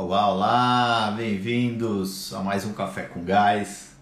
[0.00, 3.96] Olá, olá, bem-vindos a mais um Café com Gás.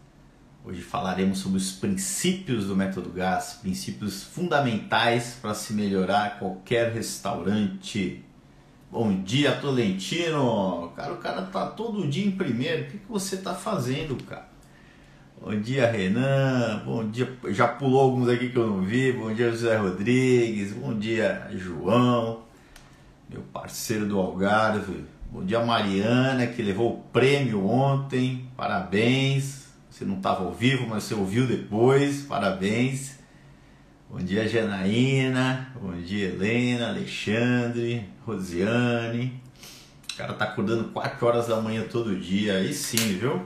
[0.62, 8.22] Hoje falaremos sobre os princípios do método Gás, princípios fundamentais para se melhorar qualquer restaurante.
[8.92, 10.92] Bom dia, Tolentino!
[10.94, 12.82] Cara, o cara tá todo dia em primeiro.
[12.82, 14.50] O que, que você tá fazendo, cara?
[15.40, 16.82] Bom dia, Renan.
[16.84, 17.26] Bom dia.
[17.48, 19.12] Já pulou alguns aqui que eu não vi.
[19.12, 20.74] Bom dia, José Rodrigues.
[20.74, 22.42] Bom dia, João,
[23.30, 25.15] meu parceiro do Algarve.
[25.30, 28.48] Bom dia, Mariana, que levou o prêmio ontem.
[28.56, 29.66] Parabéns.
[29.90, 32.22] Você não estava ao vivo, mas você ouviu depois.
[32.22, 33.18] Parabéns.
[34.08, 35.72] Bom dia, Janaína.
[35.80, 39.42] Bom dia, Helena, Alexandre, Rosiane.
[40.12, 42.54] O cara tá acordando 4 horas da manhã todo dia.
[42.54, 43.44] Aí sim, viu?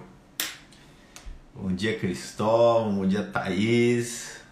[1.54, 2.94] Bom dia, Cristóvão.
[2.94, 4.42] Bom dia, Thaís.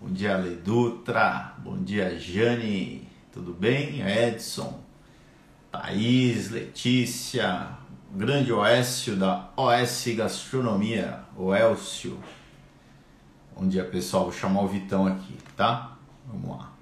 [0.00, 1.54] Bom dia, Ledutra.
[1.58, 3.08] Bom dia, Jane.
[3.32, 4.02] Tudo bem?
[4.02, 4.82] Edson.
[5.72, 7.78] Thaís, Letícia,
[8.14, 12.22] grande Oécio da OS Gastronomia, o Elcio.
[13.56, 15.96] Bom dia pessoal, vou chamar o Vitão aqui, tá?
[16.26, 16.72] Vamos lá.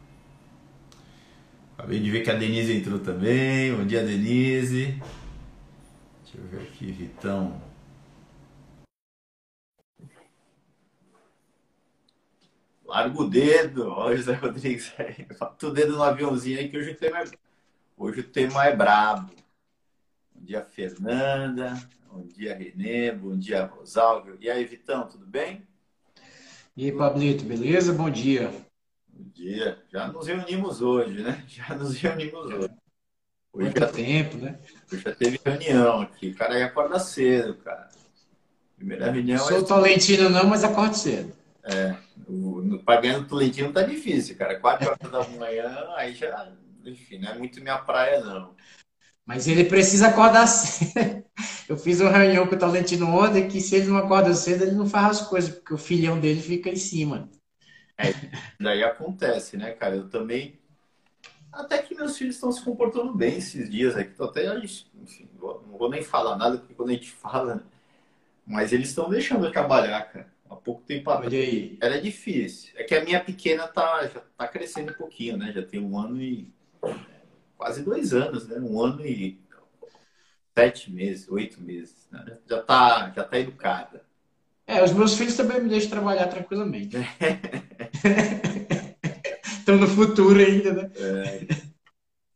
[1.79, 3.73] Acabei de ver que a Denise entrou também.
[3.77, 5.01] Bom dia, Denise.
[6.25, 7.63] Deixa eu ver aqui, Vitão.
[12.85, 14.93] Larga o dedo, ó, José Rodrigues.
[15.39, 17.31] Bota o dedo no aviãozinho aí que hoje tem mais.
[18.03, 19.31] Hoje o tema é brabo.
[20.35, 21.79] Bom dia, Fernanda.
[22.11, 23.13] Bom dia, Renê.
[23.13, 24.39] Bom dia, Rosalvio.
[24.41, 25.69] E aí, Vitão, tudo bem?
[26.75, 27.93] E aí, Pablito, beleza?
[27.93, 28.51] Bom dia.
[29.07, 29.85] Bom dia.
[29.93, 31.45] Já nos reunimos hoje, né?
[31.47, 32.71] Já nos reunimos hoje.
[33.53, 34.59] Hoje Muito já, tempo, né?
[34.91, 36.31] Hoje já teve reunião aqui.
[36.31, 37.91] O cara aí acorda cedo, cara.
[38.77, 39.47] Primeira reunião.
[39.47, 39.63] Sou é...
[39.63, 41.37] Tolentino não, mas acordo cedo.
[41.65, 41.95] É.
[42.27, 44.59] O, pagando Tolentino tá difícil, cara.
[44.59, 46.51] Quatro horas da manhã, aí já
[46.85, 48.55] enfim, não é muito minha praia, não.
[49.25, 51.25] Mas ele precisa acordar cedo.
[51.69, 54.75] Eu fiz uma reunião com o Talentino ontem que se ele não acorda cedo, ele
[54.75, 57.29] não faz as coisas, porque o filhão dele fica em cima.
[57.97, 58.13] É,
[58.59, 59.95] daí acontece, né, cara?
[59.95, 60.59] Eu também.
[61.53, 64.15] Até que meus filhos estão se comportando bem esses dias aqui.
[64.15, 67.57] Tô até, enfim, não vou nem falar nada, porque quando a gente fala.
[67.57, 67.63] Né?
[68.47, 70.33] Mas eles estão deixando eu trabalhar, cara.
[70.49, 71.33] Há pouco tempo atrás.
[71.81, 72.73] Era difícil.
[72.75, 75.53] É que a minha pequena tá, já tá crescendo um pouquinho, né?
[75.53, 76.53] Já tem um ano e
[77.57, 78.59] quase dois anos, né?
[78.59, 79.41] Um ano e
[80.57, 82.09] sete meses, oito meses.
[82.11, 82.39] Né?
[82.49, 84.03] Já está já tá educada.
[84.67, 86.97] É, os meus filhos também me deixam trabalhar tranquilamente.
[89.45, 90.91] Estão no futuro ainda, né?
[90.97, 91.47] É.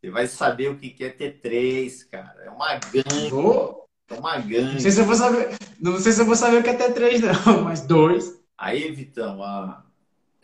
[0.01, 2.43] Você vai saber o que é ter três, cara.
[2.43, 3.29] É uma gangue.
[3.29, 3.85] Vou.
[4.09, 4.73] É uma gangue.
[4.73, 6.73] Não sei se eu vou saber, não sei se eu vou saber o que é
[6.73, 8.39] ter três, não, mas dois.
[8.57, 9.84] Aí, Vitão, a,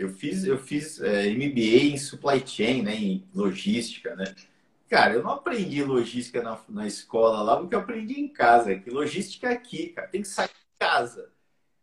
[0.03, 4.33] eu fiz, eu fiz é, MBA em supply chain, né, em logística, né?
[4.91, 8.75] Cara, eu não aprendi logística na, na escola lá, porque eu aprendi em casa.
[8.75, 10.09] Que logística é aqui, cara.
[10.09, 11.29] Tem que sair de casa.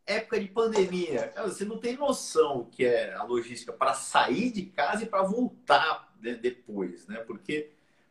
[0.07, 1.29] Época de pandemia.
[1.29, 5.07] Cara, você não tem noção o que é a logística para sair de casa e
[5.07, 7.17] para voltar né, depois, né?
[7.21, 7.71] Porque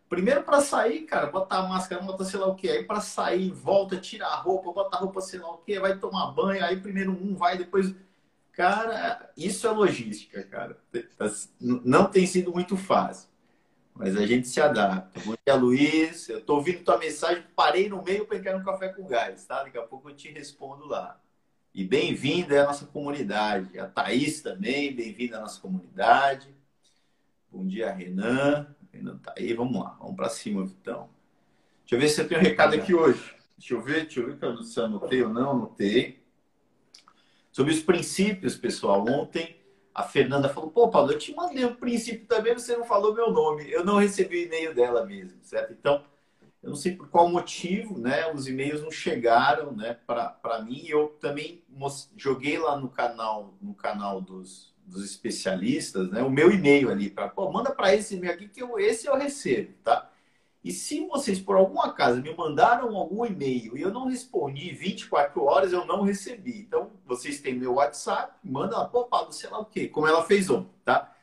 [0.09, 2.67] primeiro para sair, cara, botar a máscara, botar sei lá o que.
[2.67, 5.97] Aí para sair, volta, tira a roupa, botar a roupa sei lá o que, vai
[5.99, 6.65] tomar banho.
[6.65, 7.93] Aí primeiro um vai, depois.
[8.57, 10.79] Cara, isso é logística, cara.
[11.61, 13.29] Não tem sido muito fácil.
[13.93, 15.19] Mas a gente se adapta.
[15.23, 16.27] Bom dia, Luiz.
[16.27, 19.63] Eu estou ouvindo tua mensagem, parei no meio para entrar no café com gás, tá?
[19.63, 21.21] Daqui a pouco eu te respondo lá.
[21.71, 23.77] E bem-vinda à nossa comunidade.
[23.77, 26.49] A Thaís também, bem-vinda à nossa comunidade.
[27.51, 28.75] Bom dia, Renan.
[28.91, 31.11] Renan tá aí, vamos lá, vamos para cima, Vitão.
[31.81, 33.35] Deixa eu ver se eu tenho um recado aqui hoje.
[33.55, 36.25] Deixa eu ver, deixa eu ver se eu anotei ou não, anotei.
[37.57, 39.03] Sobre os princípios, pessoal.
[39.09, 39.57] Ontem
[39.91, 43.31] a Fernanda falou, pô, Paulo, eu te mandei um princípio também, você não falou meu
[43.31, 43.67] nome.
[43.71, 45.73] Eu não recebi o e-mail dela mesmo, certo?
[45.73, 46.03] Então,
[46.61, 48.31] eu não sei por qual motivo, né?
[48.31, 50.85] Os e-mails não chegaram, né, para mim.
[50.85, 51.63] Eu também
[52.15, 57.27] joguei lá no canal, no canal dos, dos especialistas, né, o meu e-mail ali para,
[57.27, 60.07] pô, manda para esse e-mail aqui que eu, esse eu recebo, tá?
[60.67, 65.41] E se vocês, por algum acaso, me mandaram algum e-mail e eu não respondi 24
[65.41, 66.59] horas, eu não recebi.
[66.59, 70.25] Então, vocês têm meu WhatsApp, manda lá, pô, Paulo, sei lá o quê, como ela
[70.25, 71.15] fez ontem, tá?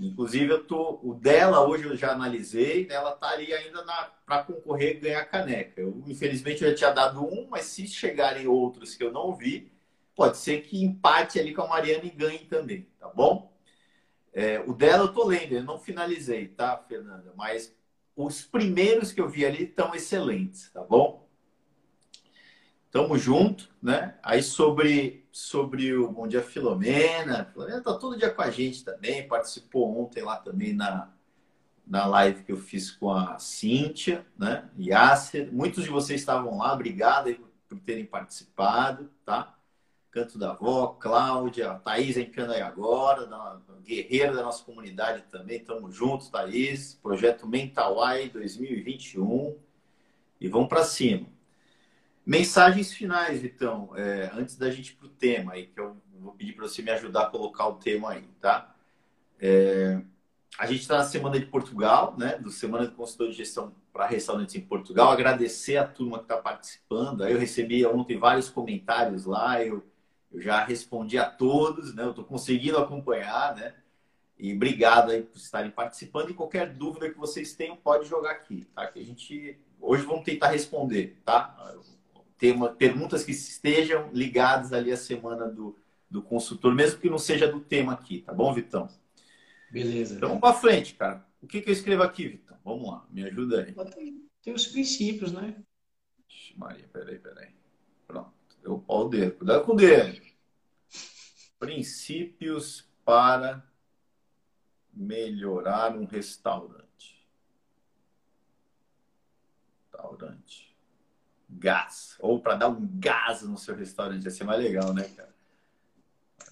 [0.00, 2.96] Inclusive, eu tô, o dela hoje eu já analisei, né?
[2.96, 3.84] ela tá ainda
[4.26, 5.80] para concorrer e ganhar caneca.
[5.80, 9.70] Eu, infelizmente, eu já tinha dado um, mas se chegarem outros que eu não vi,
[10.16, 13.56] pode ser que empate ali com a Mariana e ganhe também, tá bom?
[14.32, 17.32] É, o dela eu tô lendo, eu não finalizei, tá, Fernanda?
[17.36, 17.77] Mas
[18.24, 21.28] os primeiros que eu vi ali estão excelentes, tá bom?
[22.90, 24.18] Tamo junto, né?
[24.22, 29.28] Aí sobre, sobre o Bom Dia Filomena, Filomena tá todo dia com a gente também,
[29.28, 31.12] participou ontem lá também na,
[31.86, 34.68] na live que eu fiz com a Cíntia, né?
[34.76, 35.52] Yasser.
[35.52, 37.32] Muitos de vocês estavam lá, obrigado
[37.68, 39.57] por terem participado, tá?
[40.18, 45.60] Canto da Avó, Cláudia, a Thaís entrando aí agora, da, guerreira da nossa comunidade também.
[45.60, 46.94] Tamo juntos, Thaís.
[47.00, 49.56] Projeto Mentawai 2021.
[50.40, 51.28] E vamos para cima.
[52.26, 56.32] Mensagens finais, Vitão, é, antes da gente ir para o tema aí, que eu vou
[56.32, 58.74] pedir para você me ajudar a colocar o tema aí, tá?
[59.38, 60.02] É,
[60.58, 62.36] a gente está na Semana de Portugal, né?
[62.36, 65.12] Do Semana de Consultor de Gestão para Restaurantes em Portugal.
[65.12, 67.24] Agradecer a turma que está participando.
[67.24, 69.86] Eu recebi ontem vários comentários lá, eu,
[70.30, 72.04] eu já respondi a todos, né?
[72.04, 73.74] Eu estou conseguindo acompanhar, né?
[74.38, 76.30] E obrigado aí por estarem participando.
[76.30, 78.86] E qualquer dúvida que vocês tenham, pode jogar aqui, tá?
[78.86, 81.74] Que a gente hoje vamos tentar responder, tá?
[82.36, 85.76] Tema, perguntas que estejam ligadas ali à semana do,
[86.08, 88.88] do consultor, mesmo que não seja do tema aqui, tá bom, Vitão?
[89.70, 90.16] Beleza.
[90.16, 91.26] Então vamos para frente, cara.
[91.42, 92.56] O que, que eu escrevo aqui, Vitor?
[92.64, 93.74] Vamos lá, me ajuda aí.
[94.42, 95.56] Tem os princípios, né?
[96.56, 97.57] Maria, peraí, peraí.
[98.68, 98.72] Pronto.
[98.72, 99.36] Eu pau o dedo.
[99.36, 100.20] Cuidado com o dedo.
[101.58, 103.64] Princípios para
[104.92, 107.26] melhorar um restaurante.
[109.90, 110.76] Restaurante.
[111.48, 112.16] Gás.
[112.20, 114.24] Ou para dar um gás no seu restaurante.
[114.24, 115.34] Ia ser mais legal, né, cara?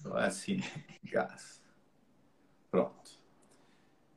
[0.03, 0.59] Não é assim.
[1.03, 1.61] Gás.
[2.71, 3.17] Pronto.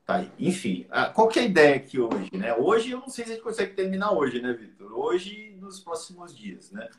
[0.05, 0.25] Tá.
[0.39, 2.55] Enfim, qual que é a ideia aqui hoje, né?
[2.55, 4.91] Hoje eu não sei se a gente consegue terminar hoje, né, Vitor?
[4.91, 6.89] Hoje nos próximos dias, né?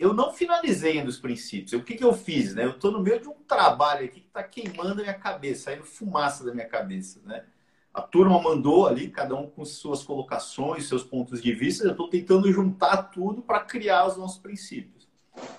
[0.00, 1.74] Eu não finalizei ainda os princípios.
[1.74, 2.64] O que, que eu fiz, né?
[2.64, 5.84] Eu estou no meio de um trabalho aqui que está queimando a minha cabeça, saindo
[5.84, 7.44] fumaça da minha cabeça, né?
[7.92, 11.84] A turma mandou ali, cada um com suas colocações, seus pontos de vista.
[11.84, 15.06] Eu estou tentando juntar tudo para criar os nossos princípios.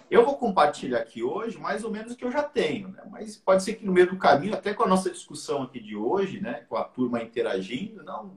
[0.10, 3.04] Eu vou compartilhar aqui hoje mais ou menos o que eu já tenho, né?
[3.12, 5.96] mas pode ser que no meio do caminho, até com a nossa discussão aqui de
[5.96, 6.66] hoje, né?
[6.68, 8.32] com a turma interagindo, não,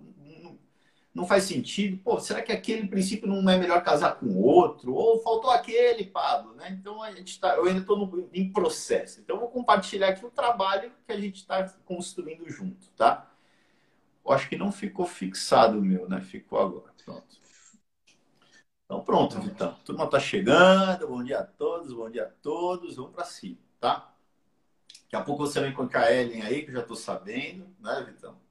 [1.15, 1.97] não, faz sentido.
[2.03, 4.93] Pô, será que aquele princípio não é melhor casar com outro?
[4.93, 6.55] Ou faltou aquele, Pablo?
[6.55, 6.77] Né?
[6.81, 9.21] Então a gente tá, eu ainda estou em processo.
[9.21, 13.31] Então eu vou compartilhar aqui o trabalho que a gente está construindo junto, tá?
[14.27, 16.21] Eu acho que não ficou fixado o meu, né?
[16.21, 16.93] Ficou agora.
[17.05, 17.37] Pronto.
[18.85, 19.75] Então pronto, Vitão.
[19.85, 21.07] Turma tá chegando.
[21.07, 22.97] Bom dia a todos, bom dia a todos.
[22.97, 24.13] Vamos para cima, tá?
[25.05, 28.05] Daqui a pouco você vem com a Ellen aí, que eu já tô sabendo, né,
[28.05, 28.44] Vitão?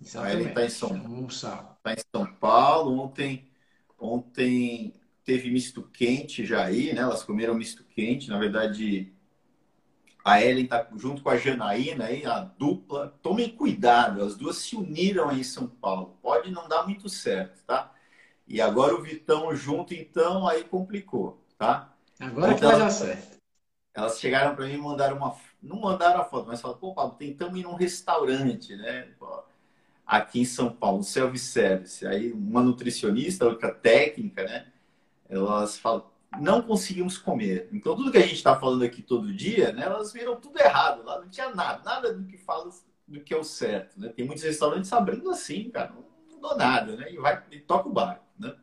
[0.00, 0.36] Exatamente.
[0.36, 1.28] A Ellen tá em São,
[1.82, 3.00] tá em São Paulo.
[3.00, 3.48] Ontem,
[3.98, 4.94] ontem
[5.24, 7.00] teve misto quente já aí, né?
[7.02, 8.28] Elas comeram misto quente.
[8.28, 9.12] Na verdade,
[10.24, 13.16] a Ellen tá junto com a Janaína aí, a dupla.
[13.22, 16.18] Tomem cuidado, as duas se uniram aí em São Paulo.
[16.22, 17.92] Pode não dar muito certo, tá?
[18.46, 21.92] E agora o Vitão junto, então, aí complicou, tá?
[22.20, 23.36] Agora então, que vai dar certo.
[23.92, 25.34] Elas chegaram para mim e mandaram uma.
[25.62, 29.08] Não mandaram a foto, mas falaram, pô, Pablo, tentamos ir num restaurante, né?
[30.06, 32.06] Aqui em São Paulo, self-service.
[32.06, 34.72] Aí uma nutricionista, outra técnica, né?
[35.28, 36.08] Elas falam,
[36.40, 37.68] não conseguimos comer.
[37.72, 39.82] Então, tudo que a gente está falando aqui todo dia, né?
[39.82, 41.04] Elas viram tudo errado.
[41.04, 42.70] Lá não tinha nada, nada do que fala
[43.06, 44.08] do que é o certo, né?
[44.08, 45.92] Tem muitos restaurantes abrindo assim, cara.
[45.92, 46.04] Não
[46.36, 47.12] mudou nada, né?
[47.12, 48.54] E vai e toca o barco, né?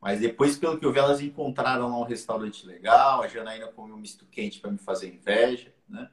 [0.00, 3.22] Mas depois, pelo que eu vi, elas encontraram lá um restaurante legal.
[3.22, 6.10] A Janaína comeu um misto quente para me fazer inveja, né?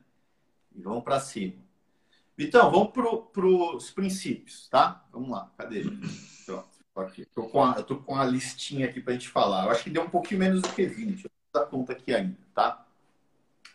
[0.73, 1.55] E vamos para cima.
[2.43, 5.05] Então, vamos para os princípios, tá?
[5.11, 5.83] Vamos lá, cadê?
[6.45, 7.25] Pronto, aqui.
[7.25, 9.65] Tô com a, eu com a listinha aqui para a gente falar.
[9.65, 11.23] Eu acho que deu um pouquinho menos do que 20.
[11.23, 12.85] Eu vou dar conta aqui ainda, tá?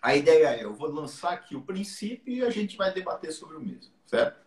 [0.03, 3.57] A ideia é, eu vou lançar aqui o princípio e a gente vai debater sobre
[3.57, 4.45] o mesmo, certo?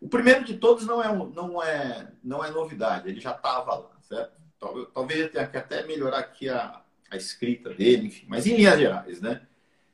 [0.00, 3.90] O primeiro de todos não é, não é, não é novidade, ele já estava lá,
[4.02, 4.32] certo?
[4.92, 8.78] Talvez eu tenha que até melhorar aqui a, a escrita dele, enfim, mas em linhas
[8.78, 9.46] gerais, né?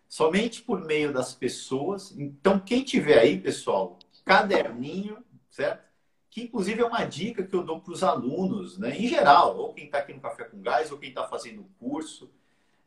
[0.08, 2.14] Somente por meio das pessoas.
[2.16, 5.18] Então, quem tiver aí, pessoal, caderninho,
[5.50, 5.86] certo?
[6.30, 8.96] Que inclusive é uma dica que eu dou para os alunos, né?
[8.98, 11.70] Em geral, ou quem está aqui no Café com Gás, ou quem está fazendo o
[11.78, 12.30] curso.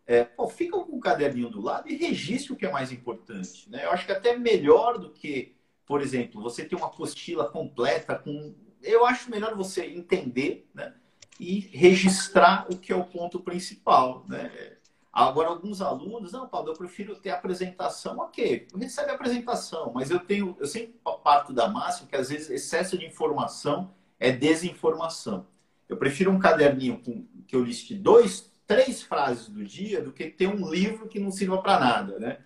[0.08, 3.70] É, pô, fica com o caderninho do lado e registre o que é mais importante.
[3.70, 3.86] Né?
[3.86, 5.56] Eu acho que até melhor do que
[5.92, 8.56] por exemplo, você tem uma apostila completa com.
[8.82, 10.94] Eu acho melhor você entender né,
[11.38, 14.25] e registrar o que é o ponto principal.
[14.25, 14.78] Né?
[15.13, 18.18] Agora, alguns alunos, não, Paulo, eu prefiro ter apresentação.
[18.20, 22.50] Ok, recebe a apresentação, mas eu tenho, eu sempre parto da máxima que às vezes
[22.50, 25.46] excesso de informação é desinformação.
[25.89, 30.30] Eu prefiro um caderninho com, que eu liste dois, três frases do dia do que
[30.30, 32.38] ter um livro que não sirva para nada, né?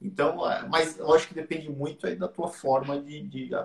[0.00, 3.56] Então, é, mas eu acho que depende muito aí da tua forma de, de, de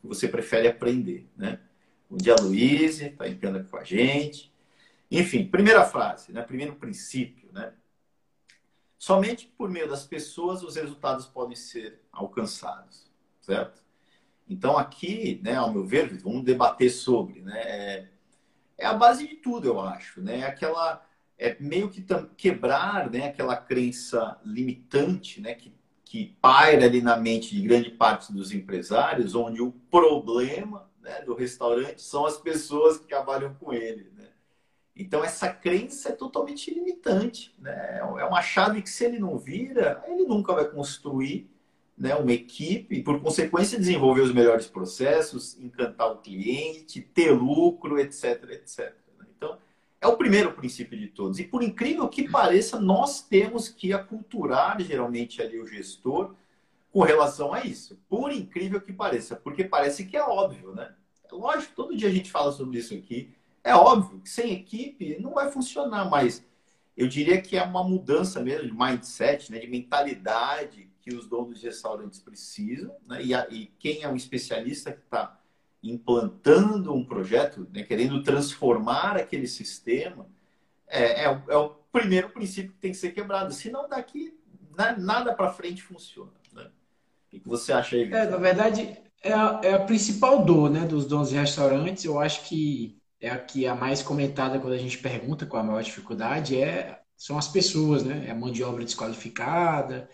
[0.00, 1.60] que você prefere aprender, né?
[2.08, 4.50] Bom dia, Luiz, está entrando aqui com a gente.
[5.10, 6.42] Enfim, primeira frase, né?
[6.42, 7.72] primeiro princípio, né?
[8.96, 13.82] Somente por meio das pessoas os resultados podem ser alcançados, certo?
[14.48, 17.60] Então, aqui, né, ao meu ver, vamos debater sobre, né?
[17.62, 18.08] É,
[18.78, 20.44] é a base de tudo, eu acho, né?
[20.44, 21.04] Aquela
[21.38, 22.04] é meio que
[22.36, 25.72] quebrar, né, aquela crença limitante, né, que,
[26.04, 31.34] que paira ali na mente de grande parte dos empresários, onde o problema né, do
[31.34, 34.28] restaurante são as pessoas que trabalham com ele, né?
[35.00, 37.54] Então, essa crença é totalmente limitante.
[37.58, 37.98] Né?
[38.00, 41.50] É uma chave que, se ele não vira, ele nunca vai construir
[41.96, 47.98] né, uma equipe e, por consequência, desenvolver os melhores processos, encantar o cliente, ter lucro,
[47.98, 48.94] etc, etc.
[49.18, 49.24] Né?
[49.34, 49.56] Então,
[50.02, 51.38] é o primeiro princípio de todos.
[51.38, 56.34] E, por incrível que pareça, nós temos que aculturar, geralmente, ali o gestor
[56.92, 57.98] com relação a isso.
[58.06, 60.94] Por incrível que pareça, porque parece que é óbvio, né?
[61.32, 65.34] Lógico, todo dia a gente fala sobre isso aqui, é óbvio que sem equipe não
[65.34, 66.44] vai funcionar, mas
[66.96, 71.60] eu diria que é uma mudança mesmo de mindset, né, de mentalidade que os donos
[71.60, 75.38] de restaurantes precisam, né, e, a, e quem é um especialista que está
[75.82, 80.26] implantando um projeto, né, querendo transformar aquele sistema,
[80.86, 83.52] é, é, o, é, o, primeiro princípio que tem que ser quebrado.
[83.52, 84.38] Senão, daqui
[84.98, 86.30] nada para frente funciona.
[86.52, 86.70] Né?
[87.32, 88.12] O que você acha aí?
[88.12, 92.04] É, na verdade, é a, é a principal dor né, dos donos de restaurantes.
[92.04, 95.62] Eu acho que é a que é a mais comentada quando a gente pergunta qual
[95.62, 98.26] a maior dificuldade, é, são as pessoas, né?
[98.28, 100.08] É a mão de obra desqualificada,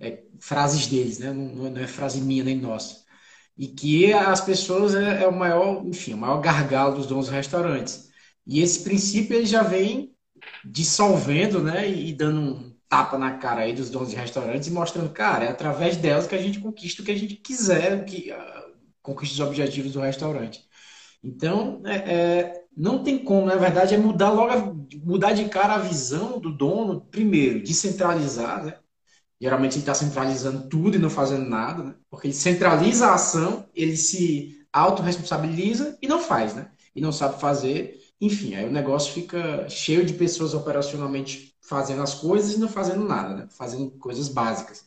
[0.00, 1.32] é, frases deles, né?
[1.32, 3.04] Não, não, é frase minha nem nossa.
[3.56, 8.10] E que as pessoas é, é, o maior, enfim, o maior gargalo dos donos restaurantes.
[8.46, 10.14] E esse princípio ele já vem
[10.64, 11.88] dissolvendo, né?
[11.90, 15.44] E, e dando um tapa na cara aí dos donos de restaurantes e mostrando, cara,
[15.46, 19.34] é através delas que a gente conquista o que a gente quiser, que uh, conquista
[19.34, 20.64] os objetivos do restaurante.
[21.26, 25.78] Então, é, é, não tem como, na verdade, é mudar logo, mudar de cara a
[25.78, 28.78] visão do dono, primeiro, descentralizar, né?
[29.40, 31.94] Geralmente ele está centralizando tudo e não fazendo nada, né?
[32.08, 36.70] Porque ele centraliza a ação, ele se autorresponsabiliza e não faz, né?
[36.94, 37.98] E não sabe fazer.
[38.20, 43.04] Enfim, aí o negócio fica cheio de pessoas operacionalmente fazendo as coisas e não fazendo
[43.04, 43.48] nada, né?
[43.50, 44.84] Fazendo coisas básicas.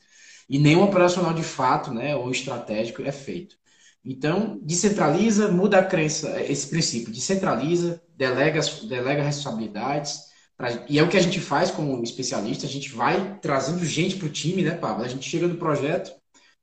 [0.50, 3.58] E nenhum operacional de fato, né, ou estratégico é feito.
[4.04, 10.20] Então, descentraliza, muda a crença, esse princípio, descentraliza, delega, delega responsabilidades,
[10.58, 14.16] pra, e é o que a gente faz como especialista, a gente vai trazendo gente
[14.16, 15.04] para o time, né, Pablo?
[15.04, 16.12] A gente chega no projeto,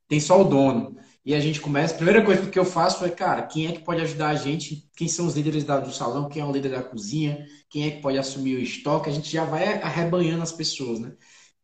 [0.08, 3.10] tem só o dono, e a gente começa, a primeira coisa que eu faço é,
[3.10, 4.88] cara, quem é que pode ajudar a gente?
[4.96, 6.28] Quem são os líderes do salão?
[6.28, 7.44] Quem é o líder da cozinha?
[7.68, 9.10] Quem é que pode assumir o estoque?
[9.10, 11.12] A gente já vai arrebanhando as pessoas, né?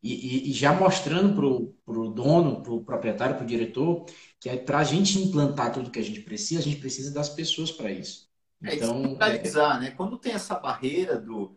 [0.03, 4.05] E, e, e já mostrando para o dono, para o proprietário, para o diretor,
[4.43, 7.29] que é para a gente implantar tudo que a gente precisa, a gente precisa das
[7.29, 8.27] pessoas para isso.
[8.61, 9.79] É, então, é...
[9.79, 9.91] né?
[9.95, 11.55] Quando tem essa barreira do,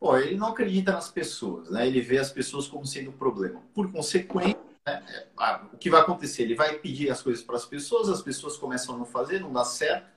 [0.00, 1.86] pô, ele não acredita nas pessoas, né?
[1.86, 3.62] Ele vê as pessoas como sendo um problema.
[3.72, 5.00] Por consequência, né?
[5.40, 6.42] É, o que vai acontecer?
[6.42, 9.52] Ele vai pedir as coisas para as pessoas, as pessoas começam a não fazer, não
[9.52, 10.08] dá certo.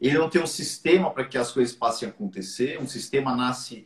[0.00, 2.80] Ele não tem um sistema para que as coisas passem a acontecer.
[2.80, 3.84] Um sistema nasce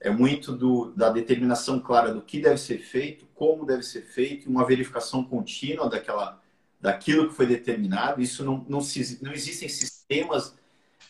[0.00, 4.50] é muito do, da determinação clara do que deve ser feito, como deve ser feito,
[4.50, 6.40] uma verificação contínua daquela
[6.80, 8.22] daquilo que foi determinado.
[8.22, 10.56] Isso não, não, se, não existem sistemas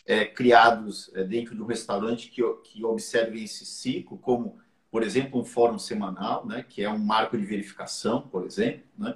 [0.05, 4.59] é, criados é, dentro do restaurante que, que observem esse ciclo, como,
[4.89, 8.83] por exemplo, um fórum semanal, né, que é um marco de verificação, por exemplo.
[8.97, 9.15] Né?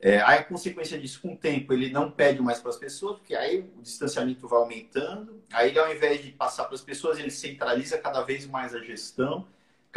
[0.00, 3.18] É, aí a consequência disso, com o tempo, ele não pede mais para as pessoas,
[3.18, 5.42] porque aí o distanciamento vai aumentando.
[5.52, 9.46] Aí, ao invés de passar para as pessoas, ele centraliza cada vez mais a gestão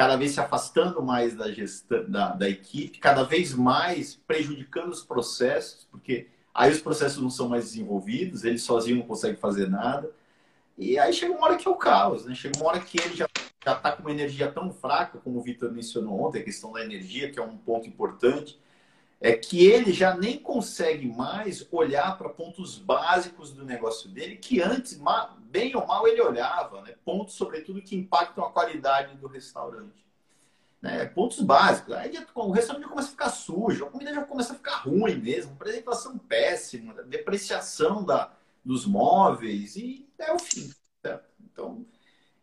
[0.02, 5.04] cada vez se afastando mais da gestão da, da equipe, cada vez mais prejudicando os
[5.04, 10.10] processos, porque aí os processos não são mais desenvolvidos, ele sozinho não consegue fazer nada.
[10.76, 12.34] E aí chega uma hora que é o caos, né?
[12.34, 13.28] Chega uma hora que ele já
[13.64, 16.84] já está com uma energia tão fraca, como o Vitor mencionou ontem, a questão da
[16.84, 18.60] energia, que é um ponto importante
[19.24, 24.60] é que ele já nem consegue mais olhar para pontos básicos do negócio dele, que
[24.64, 24.98] antes,
[25.52, 26.96] bem ou mal, ele olhava, né?
[27.04, 30.06] pontos, sobretudo, que impactam a qualidade do restaurante.
[30.82, 31.06] Né?
[31.06, 31.94] Pontos básicos.
[31.94, 35.16] Aí o restaurante já começa a ficar sujo, a comida já começa a ficar ruim
[35.18, 38.32] mesmo, apresentação péssima, depreciação da,
[38.64, 40.74] dos móveis, e é o fim.
[41.52, 41.86] Então,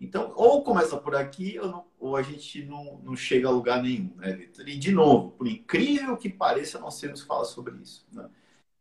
[0.00, 3.82] então, ou começa por aqui, ou, não, ou a gente não, não, chega a lugar
[3.82, 4.48] nenhum, né?
[4.64, 8.06] E, de novo, por incrível que pareça, nós temos falar sobre isso.
[8.12, 8.28] Né?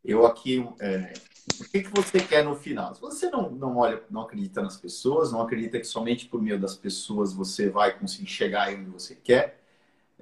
[0.08, 1.12] Eu aqui, é,
[1.60, 2.96] o que, que você quer no final?
[2.96, 6.58] Se você não, não olha, não acredita nas pessoas, não acredita que somente por meio
[6.58, 9.62] das pessoas você vai conseguir chegar onde você quer,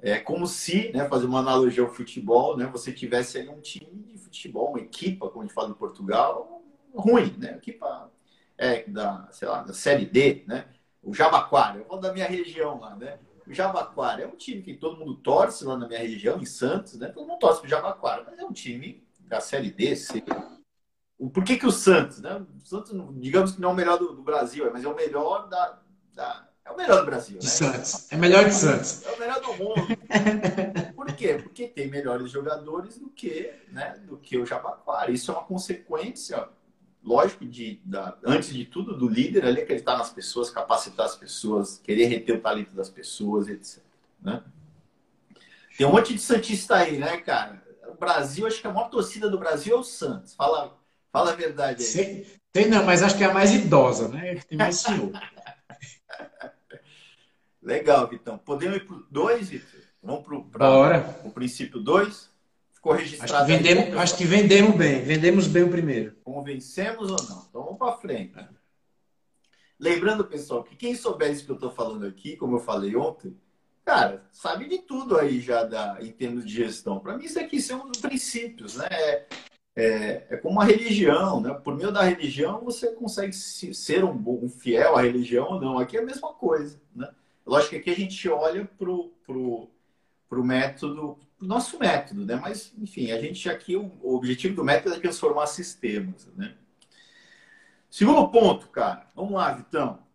[0.02, 4.18] é como se, né, fazer uma analogia ao futebol, né, você tivesse um time de
[4.18, 6.62] futebol, uma equipa, como a gente fala em Portugal,
[6.92, 7.56] ruim, né?
[7.56, 8.10] Equipa
[8.58, 10.66] é, da, sei lá, da Série D, né?
[11.06, 13.20] o Jabaquara, eu vou da minha região lá, né?
[13.46, 16.98] O Jabaquara é um time que todo mundo torce lá na minha região, em Santos,
[16.98, 17.08] né?
[17.08, 20.22] Todo mundo torce pro Jabaquara, mas é um time da Série D, C.
[21.18, 22.44] o por que, que o Santos, né?
[22.54, 25.48] O Santos, digamos que não é o melhor do, do Brasil, mas é o melhor
[25.48, 25.78] da,
[26.14, 27.52] da, é o melhor do Brasil, de né?
[27.52, 28.12] Santos.
[28.12, 29.06] É melhor que Santos.
[29.06, 29.86] É o melhor do mundo.
[30.96, 31.38] Por quê?
[31.40, 35.12] Porque tem melhores jogadores do que, né, do que o Jabaquara.
[35.12, 36.48] Isso é uma consequência,
[37.04, 41.78] lógico, de, da, antes de tudo, do líder ali acreditar nas pessoas, capacitar as pessoas,
[41.78, 43.80] querer reter o talento das pessoas, etc.
[44.20, 44.42] Né?
[45.78, 47.62] Tem um monte de Santista aí, né, cara?
[47.96, 50.34] Brasil, acho que a maior torcida do Brasil é o Santos.
[50.34, 50.78] Fala,
[51.12, 51.88] fala a verdade aí.
[51.88, 54.36] Sei, tem não, mas acho que é a mais idosa, né?
[54.48, 55.12] Tem mais senhor.
[57.62, 58.38] Legal, Vitão.
[58.38, 59.80] Podemos ir para dois, Vitor?
[60.02, 62.30] Vamos para o princípio 2?
[62.72, 63.34] Ficou registrado.
[63.34, 65.02] Acho que, vendemos, aí, acho que vendemos bem.
[65.02, 66.14] Vendemos bem o primeiro.
[66.22, 67.46] Convencemos ou não?
[67.48, 68.36] Então vamos para frente.
[69.78, 73.36] Lembrando, pessoal, que quem souber isso que eu estou falando aqui, como eu falei ontem,
[73.86, 76.98] cara, sabe de tudo aí já da, em termos de gestão.
[76.98, 78.88] Para mim, isso aqui são os princípios, né?
[78.90, 79.26] É,
[79.76, 81.54] é, é, como uma religião, né?
[81.54, 85.78] Por meio da religião, você consegue ser um, um fiel à religião ou não.
[85.78, 87.08] Aqui é a mesma coisa, né?
[87.46, 89.70] Lógico que aqui a gente olha pro, pro,
[90.28, 92.34] pro método, pro nosso método, né?
[92.34, 96.56] Mas, enfim, a gente aqui, o, o objetivo do método é transformar sistemas, né?
[97.88, 99.06] Segundo ponto, cara.
[99.14, 100.05] Vamos lá, Vitão.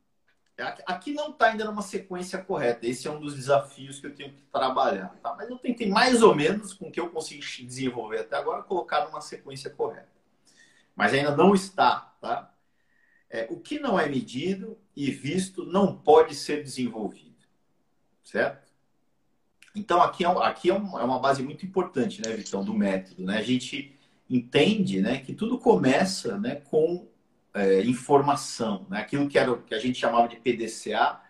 [0.62, 2.86] Aqui não está ainda numa sequência correta.
[2.86, 5.10] Esse é um dos desafios que eu tenho que trabalhar.
[5.22, 5.36] Tá?
[5.36, 9.06] Mas eu tentei mais ou menos com o que eu consegui desenvolver até agora, colocar
[9.06, 10.10] numa sequência correta.
[10.96, 12.14] Mas ainda não está.
[12.22, 12.54] Tá?
[13.30, 17.32] É, o que não é medido e visto não pode ser desenvolvido.
[18.24, 18.72] Certo?
[19.74, 23.24] Então, aqui, é, aqui é, é uma base muito importante, né, Vitão, do método.
[23.24, 23.38] Né?
[23.38, 23.98] A gente
[24.30, 27.08] entende né, que tudo começa né, com
[27.54, 29.00] é, informação, né?
[29.00, 31.22] aquilo que, era, que a gente chamava de PDCA,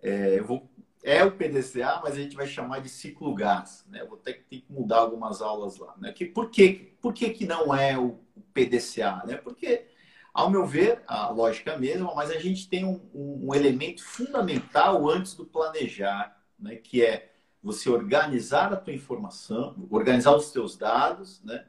[0.00, 0.70] é, vou,
[1.02, 3.84] é o PDCA, mas a gente vai chamar de ciclo gás.
[3.88, 4.00] Né?
[4.02, 5.94] Eu vou ter, ter, que mudar algumas aulas lá.
[5.98, 6.12] Né?
[6.12, 8.18] Que, por, que, por que, que não é o,
[8.52, 9.22] PDCA?
[9.26, 9.36] Né?
[9.36, 9.86] Porque,
[10.32, 14.02] ao meu ver, a lógica é mesma, mas a gente tem um, um, um elemento
[14.04, 16.76] fundamental antes do planejar, né?
[16.76, 17.32] que é
[17.62, 21.66] você organizar a tua informação, organizar os teus dados, né?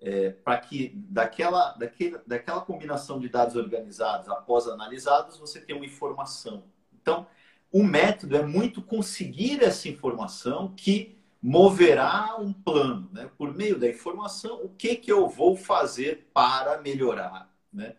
[0.00, 5.86] É, para que daquela, daquele, daquela combinação de dados organizados após analisados, você tenha uma
[5.86, 6.64] informação.
[7.00, 7.26] Então,
[7.72, 13.08] o método é muito conseguir essa informação que moverá um plano.
[13.12, 13.30] Né?
[13.36, 17.50] Por meio da informação, o que, que eu vou fazer para melhorar.
[17.72, 17.94] Né?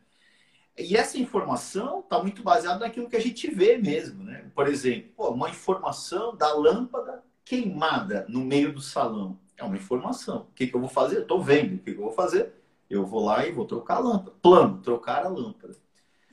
[0.78, 4.24] E essa informação está muito baseada naquilo que a gente vê mesmo.
[4.24, 4.50] Né?
[4.54, 9.40] Por exemplo, uma informação da lâmpada queimada no meio do salão.
[9.62, 10.48] É uma informação.
[10.50, 11.18] O que, que eu vou fazer?
[11.18, 11.76] Eu estou vendo.
[11.76, 12.52] O que, que eu vou fazer?
[12.90, 14.32] Eu vou lá e vou trocar a lâmpada.
[14.42, 15.76] Plano, trocar a lâmpada.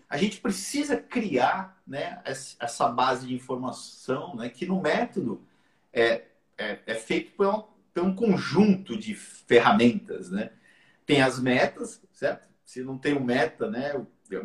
[0.08, 5.42] A gente precisa criar né, essa base de informação né, que no método
[5.92, 6.24] é,
[6.56, 7.62] é, é feito por um,
[7.92, 10.30] por um conjunto de ferramentas.
[10.30, 10.50] Né?
[11.04, 12.48] Tem as metas, certo?
[12.64, 13.92] Se não tem um meta, né,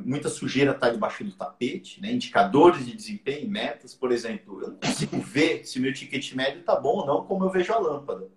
[0.04, 2.12] muita sujeira está debaixo do tapete, né?
[2.12, 4.62] indicadores de desempenho, metas, por exemplo.
[4.62, 7.72] Eu não consigo ver se meu ticket médio está bom ou não, como eu vejo
[7.72, 8.30] a lâmpada.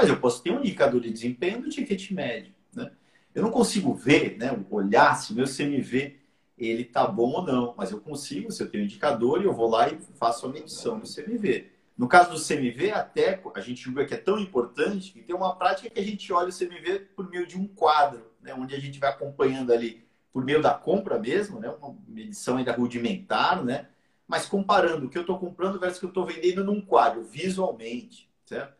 [0.00, 2.54] Mas eu posso ter um indicador de desempenho do ticket médio.
[2.74, 2.90] Né?
[3.34, 6.16] Eu não consigo ver, né, olhar se meu CMV
[6.56, 9.68] ele está bom ou não, mas eu consigo, se eu tenho um indicador, eu vou
[9.68, 11.70] lá e faço a medição do CMV.
[11.98, 15.54] No caso do CMV, até a gente julga que é tão importante que tem uma
[15.54, 18.80] prática que a gente olha o CMV por meio de um quadro, né, onde a
[18.80, 23.88] gente vai acompanhando ali por meio da compra mesmo, né, uma medição ainda rudimentar, né,
[24.26, 27.22] mas comparando o que eu estou comprando versus o que eu estou vendendo num quadro,
[27.22, 28.79] visualmente, certo?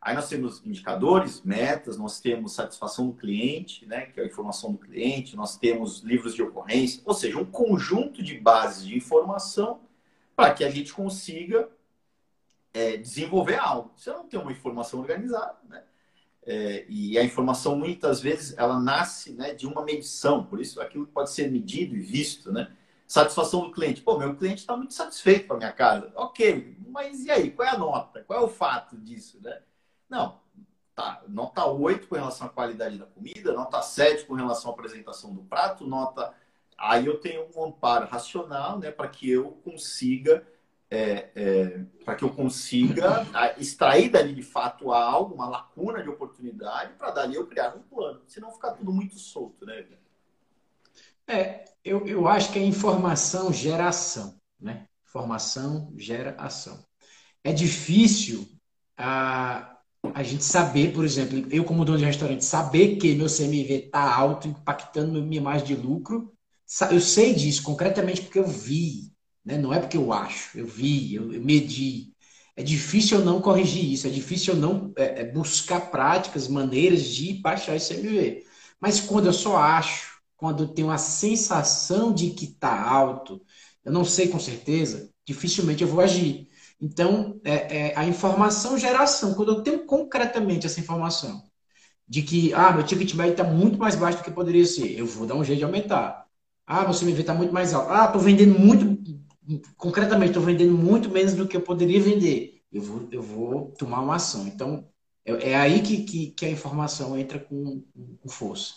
[0.00, 4.72] Aí nós temos indicadores, metas, nós temos satisfação do cliente, né, que é a informação
[4.72, 9.80] do cliente, nós temos livros de ocorrência, ou seja, um conjunto de bases de informação
[10.36, 11.68] para que a gente consiga
[12.72, 13.92] é, desenvolver algo.
[14.06, 15.82] Eu não tenho uma informação organizada, né,
[16.46, 21.06] é, e a informação muitas vezes ela nasce né, de uma medição, por isso aquilo
[21.06, 22.72] pode ser medido e visto, né?
[23.06, 24.00] Satisfação do cliente.
[24.00, 26.10] Pô, meu cliente está muito satisfeito com a minha casa.
[26.14, 27.50] Ok, mas e aí?
[27.50, 28.22] Qual é a nota?
[28.22, 29.60] Qual é o fato disso, né?
[30.08, 30.40] Não,
[30.94, 35.32] tá, nota 8 com relação à qualidade da comida, nota 7 com relação à apresentação
[35.32, 36.34] do prato, nota.
[36.76, 40.46] Aí eu tenho um amparo racional, né, para que eu consiga.
[40.90, 43.26] É, é, para que eu consiga
[43.58, 48.22] extrair dali de fato algo, uma lacuna de oportunidade, para dali eu criar um plano.
[48.26, 49.84] Senão fica tudo muito solto, né?
[51.26, 54.88] É, eu, eu acho que a informação gera ação, né?
[55.06, 56.82] Informação gera ação.
[57.44, 58.48] É difícil
[58.96, 59.77] a,
[60.14, 64.14] a gente saber, por exemplo, eu como dono de restaurante, saber que meu CMV está
[64.14, 66.32] alto, impactando minha imagem de lucro,
[66.90, 69.12] eu sei disso concretamente porque eu vi,
[69.44, 69.56] né?
[69.58, 72.12] não é porque eu acho, eu vi, eu, eu medi.
[72.56, 77.04] É difícil eu não corrigir isso, é difícil eu não é, é buscar práticas, maneiras
[77.06, 78.44] de baixar esse CMV.
[78.80, 83.40] Mas quando eu só acho, quando eu tenho a sensação de que está alto,
[83.84, 86.47] eu não sei com certeza, dificilmente eu vou agir.
[86.80, 91.42] Então, é, é, a informação geração, quando eu tenho concretamente essa informação
[92.08, 95.06] de que, ah, meu ticket médio está muito mais baixo do que poderia ser, eu
[95.06, 96.26] vou dar um jeito de aumentar.
[96.66, 97.90] Ah, você me vê está muito mais alto.
[97.92, 98.98] Ah, estou vendendo muito,
[99.76, 102.62] concretamente, estou vendendo muito menos do que eu poderia vender.
[102.72, 104.46] Eu vou, eu vou tomar uma ação.
[104.46, 104.88] Então,
[105.24, 107.82] é, é aí que, que, que, a informação entra com,
[108.20, 108.74] com força.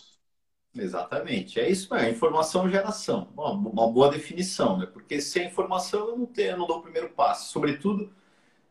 [0.74, 4.86] Exatamente, é isso mesmo, informação geração, uma, uma boa definição, né?
[4.86, 8.10] Porque sem informação eu não, tenho, eu não dou o primeiro passo, sobretudo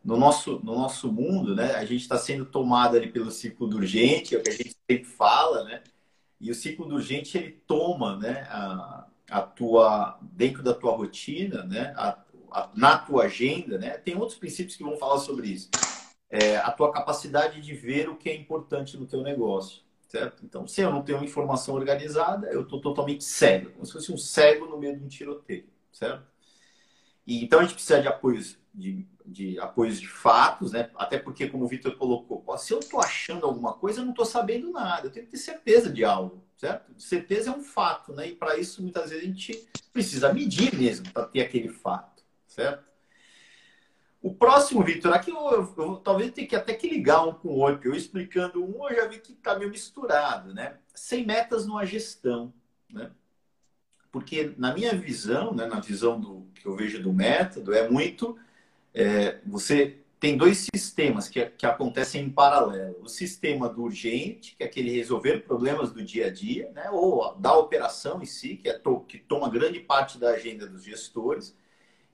[0.04, 1.74] no nosso, no nosso mundo, né?
[1.76, 4.76] A gente está sendo tomado ali pelo ciclo do urgente, é o que a gente
[4.90, 5.82] sempre fala, né?
[6.40, 8.48] E o ciclo do urgente ele toma, né?
[8.50, 11.94] A, a tua dentro da tua rotina, né?
[11.96, 12.18] A,
[12.50, 13.90] a, na tua agenda, né?
[13.90, 15.70] Tem outros princípios que vão falar sobre isso.
[16.28, 19.82] É, a tua capacidade de ver o que é importante no teu negócio
[20.12, 20.44] certo?
[20.44, 24.18] Então, se eu não tenho informação organizada, eu estou totalmente cego, como se fosse um
[24.18, 26.26] cego no meio de um tiroteio, certo?
[27.26, 30.90] E, então, a gente precisa de apoios de, de apoios de fatos, né?
[30.96, 34.26] Até porque, como o Vitor colocou, se eu estou achando alguma coisa, eu não estou
[34.26, 35.06] sabendo nada.
[35.06, 36.92] Eu tenho que ter certeza de algo, certo?
[36.98, 38.28] Certeza é um fato, né?
[38.28, 42.91] E para isso, muitas vezes, a gente precisa medir mesmo para ter aquele fato, certo?
[44.22, 47.48] O próximo, Vitor, aqui eu, eu, eu, talvez tenha que até que ligar um com
[47.48, 47.90] o outro.
[47.90, 50.76] Eu explicando um, eu já vi que está meio misturado, né?
[50.94, 52.52] Sem metas numa gestão,
[52.88, 53.10] né?
[54.12, 58.38] Porque na minha visão, né, na visão do que eu vejo do método, é muito
[58.94, 63.02] é, você tem dois sistemas que, que acontecem em paralelo.
[63.02, 66.88] O sistema do urgente, que é aquele resolver problemas do dia a dia, né?
[66.92, 70.84] ou da operação em si, que, é to, que toma grande parte da agenda dos
[70.84, 71.56] gestores,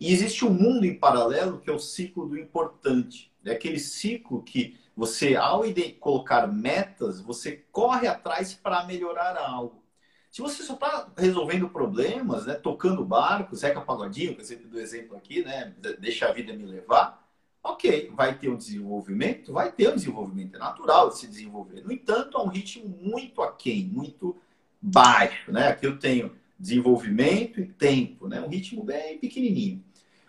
[0.00, 3.32] e existe um mundo em paralelo que é o ciclo do importante.
[3.44, 5.62] É aquele ciclo que você, ao
[6.00, 9.82] colocar metas, você corre atrás para melhorar algo.
[10.30, 15.16] Se você só está resolvendo problemas, né, tocando barco, Zeca Pagodinho, eu sempre dou exemplo
[15.16, 17.26] aqui, né, deixa a vida me levar,
[17.62, 19.52] ok, vai ter um desenvolvimento?
[19.52, 21.82] Vai ter um desenvolvimento, é natural de se desenvolver.
[21.82, 24.36] No entanto, é um ritmo muito aquém, muito
[24.80, 25.50] baixo.
[25.50, 25.68] Né?
[25.68, 28.40] Aqui eu tenho desenvolvimento e tempo, né?
[28.40, 29.84] um ritmo bem pequenininho.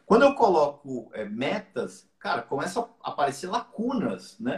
[0.10, 4.58] Quando eu coloco é, metas, cara, começam a aparecer lacunas, né?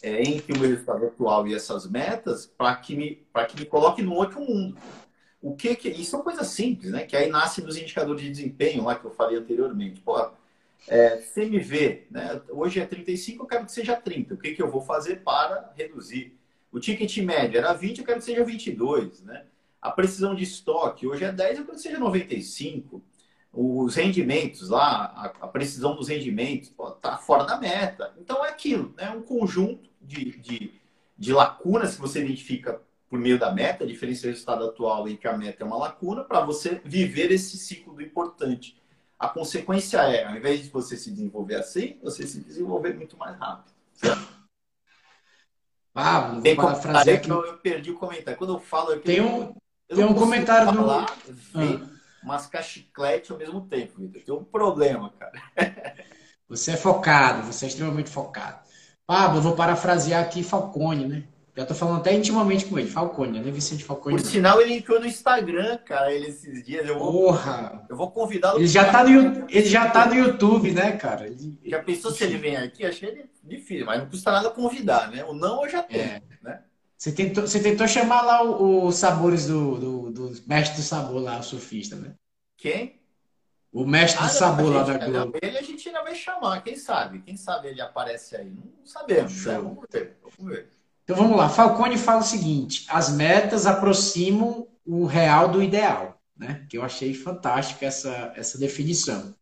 [0.00, 3.66] É, entre o meu resultado atual e essas metas para que me para que me
[3.66, 4.78] coloque no outro mundo.
[5.40, 7.02] O que que isso são coisas simples, né?
[7.02, 10.00] Que aí nasce dos indicadores de desempenho lá que eu falei anteriormente.
[10.00, 10.30] Pô,
[10.86, 12.40] é, CMV, né?
[12.48, 14.34] Hoje é 35, eu quero que seja 30.
[14.34, 16.38] O que que eu vou fazer para reduzir?
[16.70, 19.46] O ticket médio era 20, eu quero que seja 22, né?
[19.80, 23.02] A precisão de estoque hoje é 10, eu quero que seja 95
[23.52, 28.12] os rendimentos lá, a, precisão dos rendimentos, está fora da meta.
[28.18, 29.10] Então é aquilo, é né?
[29.10, 30.72] um conjunto de, de,
[31.18, 35.28] de lacunas que você identifica por meio da meta, a diferença do resultado atual entre
[35.28, 38.80] a meta é uma lacuna, para você viver esse ciclo do importante.
[39.18, 43.38] A consequência é, ao invés de você se desenvolver assim, você se desenvolver muito mais
[43.38, 43.70] rápido.
[43.92, 44.28] Certo?
[45.94, 47.28] Ah, vou parafrasear aqui.
[47.28, 48.38] Eu, eu perdi o comentário.
[48.38, 48.92] Quando eu falo...
[48.92, 49.54] Eu tem um,
[49.86, 51.32] tem um comentário falar, do...
[51.34, 51.91] Ver, ah
[52.24, 54.22] mascar chiclete ao mesmo tempo, Vitor.
[54.22, 55.32] Tem um problema, cara.
[56.48, 58.58] Você é focado, você é extremamente focado.
[59.06, 61.24] Pablo, eu vou parafrasear aqui Falcone, né?
[61.56, 63.50] Já tô falando até intimamente com ele, Falcone, né?
[63.50, 64.16] Vicente Falcone.
[64.16, 66.86] Por sinal, ele entrou no Instagram, cara, ele esses dias.
[66.86, 67.86] Eu vou, Porra!
[67.88, 68.58] Eu vou convidá-lo.
[68.58, 71.26] Ele, já tá no, ele já tá no YouTube, né, cara?
[71.26, 71.58] Ele...
[71.64, 72.84] Já pensou se ele vem aqui?
[72.84, 75.24] Achei ele difícil, mas não custa nada convidar, né?
[75.24, 76.22] O não eu já tenho, é.
[77.02, 81.40] Você tentou, você tentou chamar lá os sabores do, do, do mestre do sabor lá,
[81.40, 82.14] o surfista, né?
[82.56, 83.00] Quem?
[83.72, 85.36] O mestre ah, do sabor lá da Globo.
[85.42, 87.20] Ele a gente ainda vai chamar, quem sabe?
[87.22, 88.50] Quem sabe ele aparece aí?
[88.50, 89.58] Não sabemos, né?
[89.58, 90.68] Vamos ver, vamos ver.
[91.02, 91.48] Então vamos lá.
[91.48, 96.64] Falcone fala o seguinte: as metas aproximam o real do ideal, né?
[96.70, 99.34] Que eu achei fantástica essa, essa definição.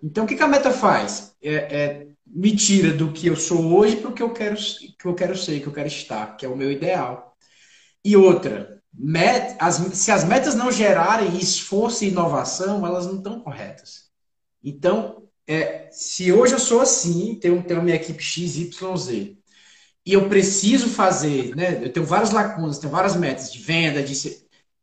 [0.00, 1.34] Então o que, que a meta faz?
[1.42, 5.04] É, é, me tira do que eu sou hoje para o que eu quero que
[5.06, 7.36] eu quero ser, que eu quero estar, que é o meu ideal.
[8.04, 13.40] E outra, met, as, se as metas não gerarem esforço e inovação, elas não estão
[13.40, 14.10] corretas.
[14.62, 19.36] Então, é, se hoje eu sou assim, tenho, tenho minha equipe X, Y, Z,
[20.06, 24.14] e eu preciso fazer, né, eu tenho várias lacunas, tenho várias metas de venda, de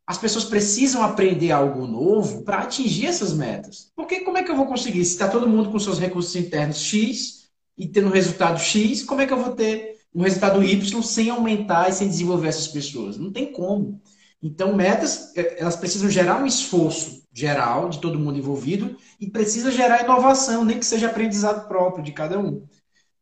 [0.06, 3.92] as pessoas precisam aprender algo novo para atingir essas metas.
[3.94, 5.04] Porque como é que eu vou conseguir?
[5.04, 7.37] Se está todo mundo com seus recursos internos X
[7.78, 11.30] e tendo um resultado X, como é que eu vou ter um resultado Y sem
[11.30, 13.16] aumentar e sem desenvolver essas pessoas.
[13.18, 14.02] Não tem como.
[14.42, 19.70] Então, metas, é, elas precisam gerar um esforço geral de todo mundo envolvido e precisa
[19.70, 22.66] gerar inovação, nem que seja aprendizado próprio de cada um.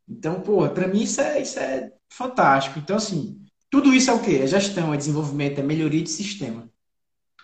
[0.09, 2.79] Então, pô, para mim isso é, isso é fantástico.
[2.79, 3.41] Então, assim,
[3.71, 4.41] Tudo isso é o quê?
[4.43, 6.71] É gestão, é desenvolvimento, é melhoria de sistema.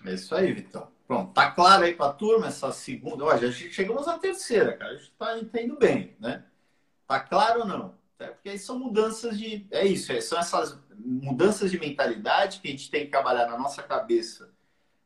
[0.05, 0.91] É isso aí, Vitão.
[1.07, 3.25] Pronto, tá claro aí para a turma essa segunda.
[3.25, 4.93] Olha, já chegamos à terceira, cara.
[4.93, 6.45] A gente está entendendo bem, né?
[7.13, 7.95] Tá claro ou não?
[8.19, 9.67] É porque aí são mudanças de.
[9.71, 13.59] É isso, é, são essas mudanças de mentalidade que a gente tem que trabalhar na
[13.59, 14.51] nossa cabeça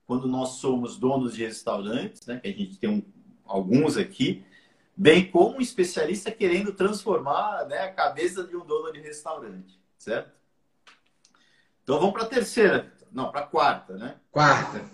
[0.07, 2.39] quando nós somos donos de restaurantes, né?
[2.39, 3.03] Que a gente tem um,
[3.45, 4.47] alguns aqui,
[4.97, 10.31] bem como um especialista querendo transformar né, a cabeça de um dono de restaurante, certo?
[11.83, 14.21] Então vamos para a terceira, não, para a quarta, né?
[14.31, 14.85] Quarta.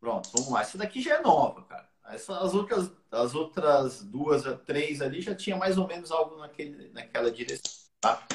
[0.00, 0.62] Pronto, vamos lá.
[0.62, 1.88] Essa daqui já é nova, cara.
[2.12, 6.90] Essa, as, outras, as outras duas, três ali já tinha mais ou menos algo naquele,
[6.92, 7.70] naquela direção,
[8.00, 8.26] tá?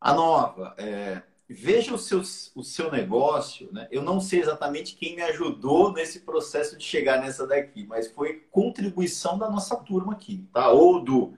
[0.00, 2.20] A nova, é, veja o seu,
[2.54, 3.88] o seu negócio, né?
[3.90, 8.46] Eu não sei exatamente quem me ajudou nesse processo de chegar nessa daqui, mas foi
[8.50, 10.70] contribuição da nossa turma aqui, tá?
[10.70, 11.34] Ou do,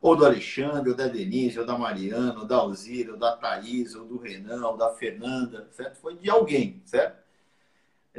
[0.00, 3.94] ou do Alexandre, ou da Denise, ou da Mariana, ou da Alzira, ou da Thaís,
[3.94, 5.96] ou do Renan, ou da Fernanda, certo?
[5.96, 7.27] Foi de alguém, certo?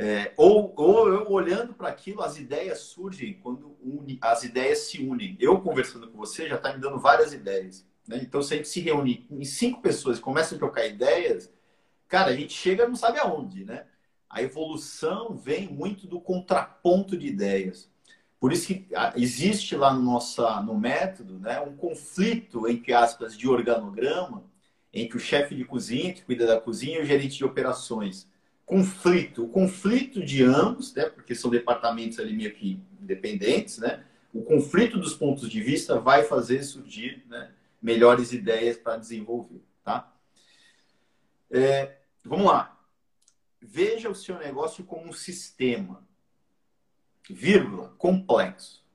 [0.02, 5.04] É, ou, ou eu olhando para aquilo, as ideias surgem quando une, as ideias se
[5.04, 5.36] unem.
[5.42, 7.86] Eu conversando com você já está me dando várias ideias.
[8.08, 8.18] Né?
[8.24, 11.52] Então, se a gente se reunir em cinco pessoas e começa a trocar ideias,
[12.08, 13.88] cara, a gente chega não sabe aonde, né?
[14.30, 17.92] A evolução vem muito do contraponto de ideias.
[18.40, 23.38] Por isso que ah, existe lá no, nossa, no método né, um conflito, entre aspas,
[23.38, 24.46] de organograma
[24.94, 28.29] entre o chefe de cozinha, que cuida da cozinha, e o gerente de operações.
[28.70, 34.06] Conflito, o conflito de ambos, né, porque são departamentos ali meio que independentes, né?
[34.32, 37.52] O conflito dos pontos de vista vai fazer surgir né,
[37.82, 40.14] melhores ideias para desenvolver, tá?
[41.50, 42.80] É, vamos lá.
[43.60, 46.08] Veja o seu negócio como um sistema,
[47.28, 48.86] vírgula, complexo.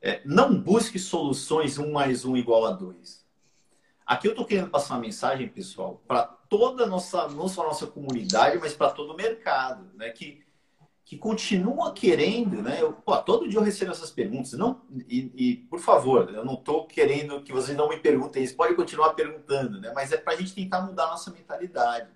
[0.00, 3.22] É, não busque soluções um mais um igual a dois.
[4.06, 7.86] Aqui eu estou querendo passar uma mensagem, pessoal, para toda a nossa, não só nossa
[7.86, 10.10] comunidade, mas para todo o mercado, né?
[10.10, 10.44] Que
[11.04, 12.80] que continua querendo, né?
[12.80, 14.52] Eu, pô, todo dia eu recebo essas perguntas.
[14.52, 18.56] Não, e, e por favor, eu não estou querendo que vocês não me perguntem isso,
[18.56, 19.92] pode continuar perguntando, né?
[19.94, 22.08] Mas é para a gente tentar mudar nossa mentalidade.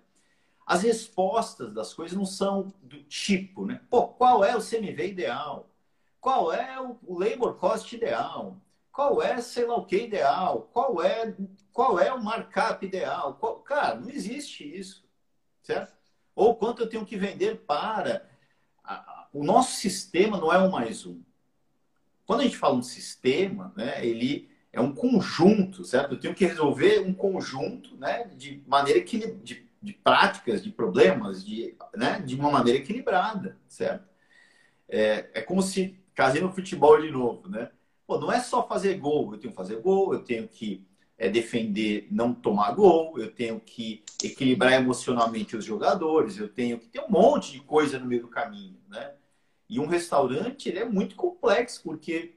[0.67, 3.81] As respostas das coisas não são do tipo, né?
[3.91, 5.69] Pô, qual é o CMV ideal?
[6.21, 8.57] Qual é o labor cost ideal?
[8.97, 10.71] Qual é, sei lá o que ideal?
[10.73, 11.37] Qual é,
[11.71, 13.35] qual é o markup ideal?
[13.35, 13.57] Qual...
[13.57, 15.05] Cara, não existe isso,
[15.61, 15.95] certo?
[16.35, 18.27] Ou quanto eu tenho que vender para
[19.35, 21.21] o nosso sistema não é um mais um.
[22.25, 26.15] Quando a gente fala um sistema, né, ele é um conjunto, certo?
[26.15, 31.45] Eu tenho que resolver um conjunto, né, de maneira que de, de práticas, de problemas,
[31.45, 34.09] de, né, de uma maneira equilibrada, certo?
[34.89, 37.71] É, é como se casei no futebol de novo, né?
[38.07, 40.87] Pô, não é só fazer gol, eu tenho que fazer gol, eu tenho que
[41.19, 46.89] é, defender, não tomar gol, eu tenho que equilibrar emocionalmente os jogadores, eu tenho que
[46.89, 49.13] ter um monte de coisa no meio do caminho, né?
[49.69, 52.35] E um restaurante ele é muito complexo, porque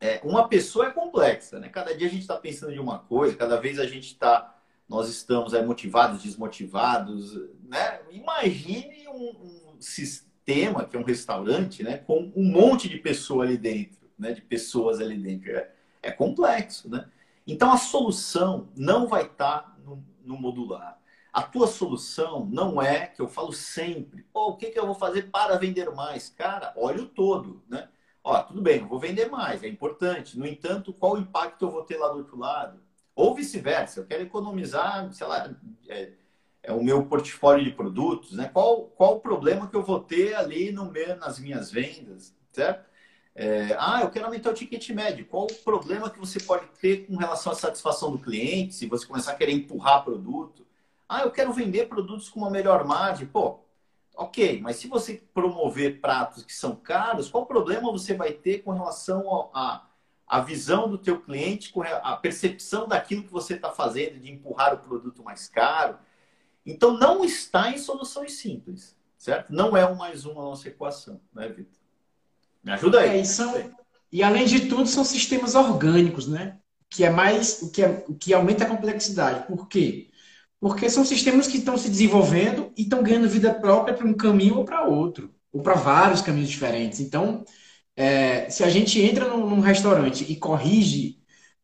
[0.00, 1.68] é, uma pessoa é complexa, né?
[1.68, 4.58] Cada dia a gente está pensando de uma coisa, cada vez a gente está,
[4.88, 8.00] nós estamos é, motivados, desmotivados, né?
[8.10, 11.98] Imagine um, um sistema que é um restaurante, né?
[11.98, 14.32] Com um monte de pessoa ali dentro, né?
[14.32, 15.70] De pessoas ali dentro, é,
[16.02, 17.08] é complexo, né?
[17.46, 20.98] Então a solução não vai estar tá no, no, modular.
[21.30, 25.30] A tua solução não é, que eu falo sempre, o que, que eu vou fazer
[25.30, 26.30] para vender mais?
[26.30, 27.88] Cara, olha o todo, né?
[28.22, 30.38] Ó, tudo bem, eu vou vender mais, é importante.
[30.38, 32.80] No entanto, qual o impacto eu vou ter lá do outro lado?
[33.14, 35.54] Ou vice-versa, eu quero economizar, sei lá,
[35.88, 36.12] é,
[36.62, 38.48] é, o meu portfólio de produtos, né?
[38.50, 42.93] Qual, qual o problema que eu vou ter ali no meu, nas minhas vendas, certo?
[43.34, 45.26] É, ah, eu quero aumentar o ticket médio.
[45.26, 49.06] Qual o problema que você pode ter com relação à satisfação do cliente, se você
[49.06, 50.64] começar a querer empurrar produto?
[51.08, 53.26] Ah, eu quero vender produtos com uma melhor margem.
[53.26, 53.60] Pô,
[54.16, 58.72] ok, mas se você promover pratos que são caros, qual problema você vai ter com
[58.72, 64.30] relação à visão do teu cliente, com a percepção daquilo que você está fazendo, de
[64.30, 65.98] empurrar o produto mais caro?
[66.64, 69.52] Então, não está em soluções simples, certo?
[69.52, 71.83] Não é um mais um a nossa equação, né, Vitor?
[72.64, 73.18] Me ajuda aí.
[73.18, 73.54] É, e, são,
[74.10, 76.58] e além de tudo, são sistemas orgânicos, né?
[76.88, 79.46] Que é mais o que, é, que aumenta a complexidade.
[79.46, 80.08] Por quê?
[80.60, 84.56] Porque são sistemas que estão se desenvolvendo e estão ganhando vida própria para um caminho
[84.56, 87.00] ou para outro, ou para vários caminhos diferentes.
[87.00, 87.44] Então,
[87.96, 91.18] é, se a gente entra num, num, restaurante e corrige,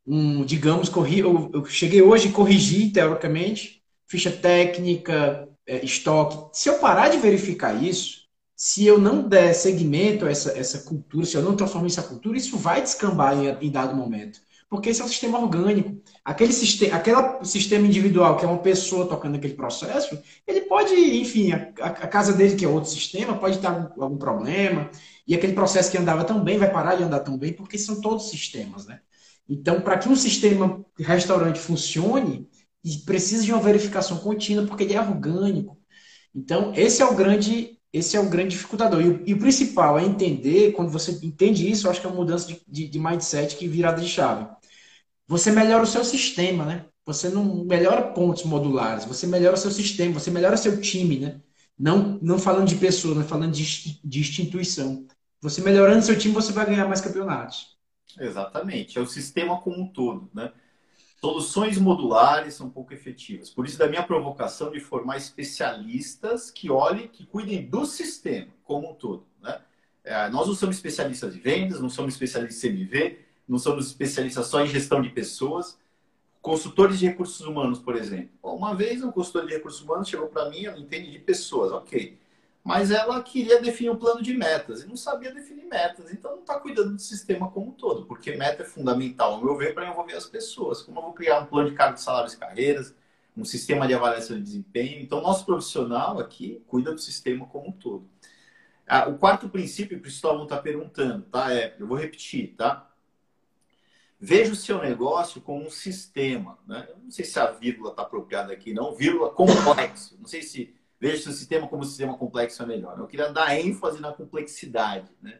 [0.05, 6.37] um, digamos, corri, eu, eu cheguei hoje e corrigi, teoricamente, ficha técnica, é, estoque.
[6.57, 8.20] Se eu parar de verificar isso,
[8.63, 12.37] se eu não der segmento a essa, essa cultura, se eu não transformar essa cultura,
[12.37, 14.39] isso vai descambar em, em dado momento.
[14.69, 15.99] porque esse é um sistema orgânico.
[16.23, 21.51] Aquele sistema, aquele sistema individual, que é uma pessoa tocando aquele processo, ele pode, enfim,
[21.51, 24.91] a, a casa dele, que é outro sistema, pode ter algum, algum, problema,
[25.27, 27.99] e aquele processo que andava tão bem vai parar de andar tão bem, porque são
[27.99, 28.99] todos sistemas, né?
[29.49, 32.47] Então, para que um sistema restaurante funcione,
[33.07, 35.79] precisa de uma verificação contínua, porque ele é orgânico.
[36.33, 39.01] Então, esse é o grande esse é o grande dificultador.
[39.01, 42.15] E o, e o, principal é entender, quando você entende isso, acho que é uma
[42.15, 44.47] mudança de, de, de mindset que virada de chave.
[45.27, 46.85] Você melhora o seu sistema, né?
[47.05, 51.41] Você não melhora pontos modulares, você melhora o seu sistema, você melhora seu time, né?
[51.77, 55.05] Não, não falando de pessoa, mas falando de, de instituição.
[55.41, 57.75] Você melhorando seu time, você vai ganhar mais campeonatos.
[58.19, 58.97] Exatamente.
[58.97, 60.51] É o sistema como um todo, né?
[61.23, 63.49] Soluções modulares são pouco efetivas.
[63.49, 68.89] Por isso, da minha provocação de formar especialistas que olhem, que cuidem do sistema como
[68.89, 69.23] um todo.
[69.39, 69.61] Né?
[70.03, 74.47] É, nós não somos especialistas de vendas, não somos especialistas em CMV, não somos especialistas
[74.47, 75.77] só em gestão de pessoas.
[76.41, 78.31] Consultores de recursos humanos, por exemplo.
[78.41, 81.71] Uma vez um consultor de recursos humanos chegou para mim, eu não entendo de pessoas,
[81.71, 82.19] ok
[82.63, 86.13] mas ela queria definir um plano de metas e não sabia definir metas.
[86.13, 89.57] Então não está cuidando do sistema como um todo, porque meta é fundamental, ao meu
[89.57, 90.81] ver, para envolver as pessoas.
[90.81, 92.95] Como eu vou criar um plano de cargos, salários e carreiras,
[93.35, 95.01] um sistema de avaliação de desempenho.
[95.01, 98.07] Então, nosso profissional aqui cuida do sistema como um todo.
[98.87, 101.53] Ah, o quarto princípio que o Cristóvão está perguntando, tá?
[101.53, 102.91] É, eu vou repetir, tá?
[104.19, 106.59] Veja o seu negócio como um sistema.
[106.67, 106.85] Né?
[106.89, 108.93] Eu não sei se a vírgula está apropriada aqui, não.
[108.93, 110.15] Vírgula complexo.
[110.19, 112.99] Não sei se Veja se o sistema como sistema complexo é melhor.
[112.99, 115.09] Eu queria dar ênfase na complexidade.
[115.19, 115.39] Né?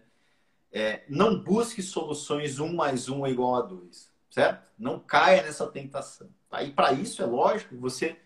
[0.71, 4.65] É, não busque soluções um mais um é igual a dois, certo?
[4.76, 6.28] Não caia nessa tentação.
[6.50, 6.63] Tá?
[6.63, 8.17] E para isso é lógico você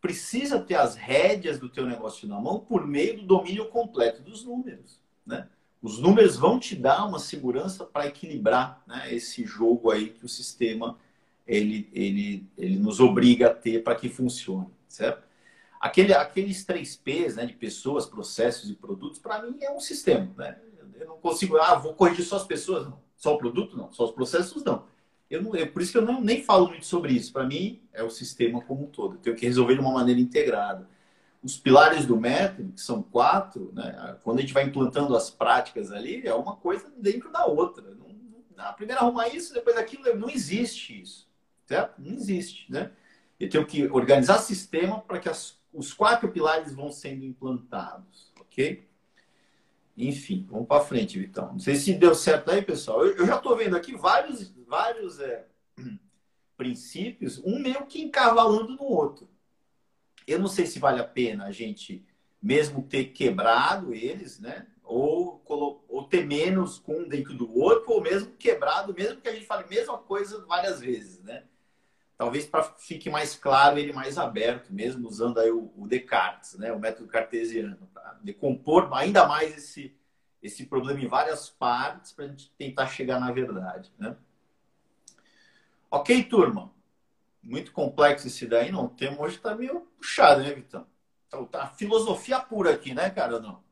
[0.00, 4.42] precisa ter as rédeas do teu negócio na mão por meio do domínio completo dos
[4.42, 4.98] números.
[5.26, 5.46] Né?
[5.82, 10.28] Os números vão te dar uma segurança para equilibrar né, esse jogo aí que o
[10.28, 10.96] sistema
[11.46, 15.27] ele, ele, ele nos obriga a ter para que funcione, certo?
[15.80, 20.32] Aquele, aqueles três P's, né, de pessoas, processos e produtos, para mim é um sistema,
[20.36, 20.58] né?
[20.98, 23.00] Eu não consigo, ah, vou corrigir só as pessoas, não.
[23.16, 23.92] Só o produto, não.
[23.92, 24.86] Só os processos, não.
[25.30, 27.32] Eu não, é por isso que eu não, nem falo muito sobre isso.
[27.32, 29.16] Para mim, é o sistema como um todo.
[29.16, 30.88] Eu tenho que resolver de uma maneira integrada.
[31.42, 34.16] Os pilares do método, que são quatro, né?
[34.24, 37.94] quando a gente vai implantando as práticas ali, é uma coisa dentro da outra.
[37.94, 38.08] Não,
[38.56, 41.28] não, primeiro arrumar isso, depois aquilo, não existe isso.
[41.66, 42.00] Certo?
[42.00, 42.90] Não existe, né?
[43.38, 48.86] Eu tenho que organizar sistema para que as os quatro pilares vão sendo implantados, ok?
[49.96, 51.52] Enfim, vamos para frente, Vitão.
[51.52, 53.04] Não sei se deu certo aí, pessoal.
[53.04, 55.44] Eu, eu já estou vendo aqui vários, vários é,
[56.56, 59.28] princípios, um meio que encavalando no outro.
[60.26, 62.06] Eu não sei se vale a pena a gente
[62.40, 64.66] mesmo ter quebrado eles, né?
[64.84, 65.42] Ou,
[65.88, 69.46] ou ter menos com um dentro do outro, ou mesmo quebrado, mesmo que a gente
[69.46, 71.44] fale a mesma coisa várias vezes, né?
[72.18, 76.72] Talvez para fique mais claro ele mais aberto, mesmo usando aí o, o Descartes, né,
[76.72, 79.96] o método cartesiano, para decompor ainda mais esse
[80.40, 84.16] esse problema em várias partes para a gente tentar chegar na verdade, né?
[85.90, 86.70] Ok, turma.
[87.42, 88.88] Muito complexo esse daí, não.
[88.88, 90.86] Tema hoje está meio puxado, né, Vitão?
[91.26, 93.40] Então, tá filosofia pura aqui, né, cara?
[93.40, 93.62] Não.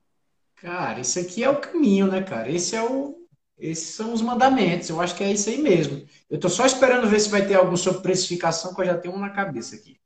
[0.56, 2.50] Cara, esse aqui é o caminho, né, cara?
[2.50, 3.25] Esse é o,
[3.58, 4.88] esses são os mandamentos.
[4.88, 6.06] Eu acho que é isso aí mesmo.
[6.28, 9.14] Eu estou só esperando ver se vai ter algum sobre precificação, que eu já tenho
[9.14, 9.98] um na cabeça aqui.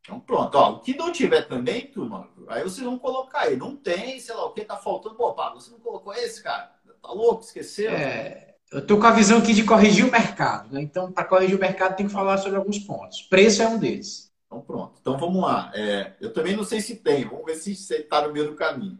[0.00, 0.56] Então pronto.
[0.56, 3.56] Ó, o que não tiver também, turma, aí vocês vão colocar aí.
[3.56, 5.16] Não tem, sei lá, o que tá faltando.
[5.16, 6.72] Pô, Pablo, você não colocou esse, cara?
[7.02, 7.42] Tá louco?
[7.42, 7.90] Esqueceu?
[7.90, 10.72] É, eu estou com a visão aqui de corrigir o mercado.
[10.72, 10.82] Né?
[10.82, 13.22] Então, para corrigir o mercado, tem que falar sobre alguns pontos.
[13.22, 14.32] Preço é um deles.
[14.46, 14.98] Então pronto.
[15.00, 15.70] Então vamos lá.
[15.74, 17.24] É, eu também não sei se tem.
[17.24, 18.98] Vamos ver se você está no meio do caminho.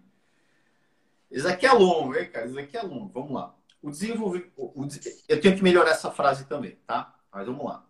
[1.30, 2.46] Isso aqui é longo, hein, cara?
[2.46, 3.10] Isso aqui é longo.
[3.12, 3.55] Vamos lá.
[3.86, 4.50] O desenvolvimento.
[5.28, 7.14] Eu tenho que melhorar essa frase também, tá?
[7.32, 7.86] Mas vamos lá.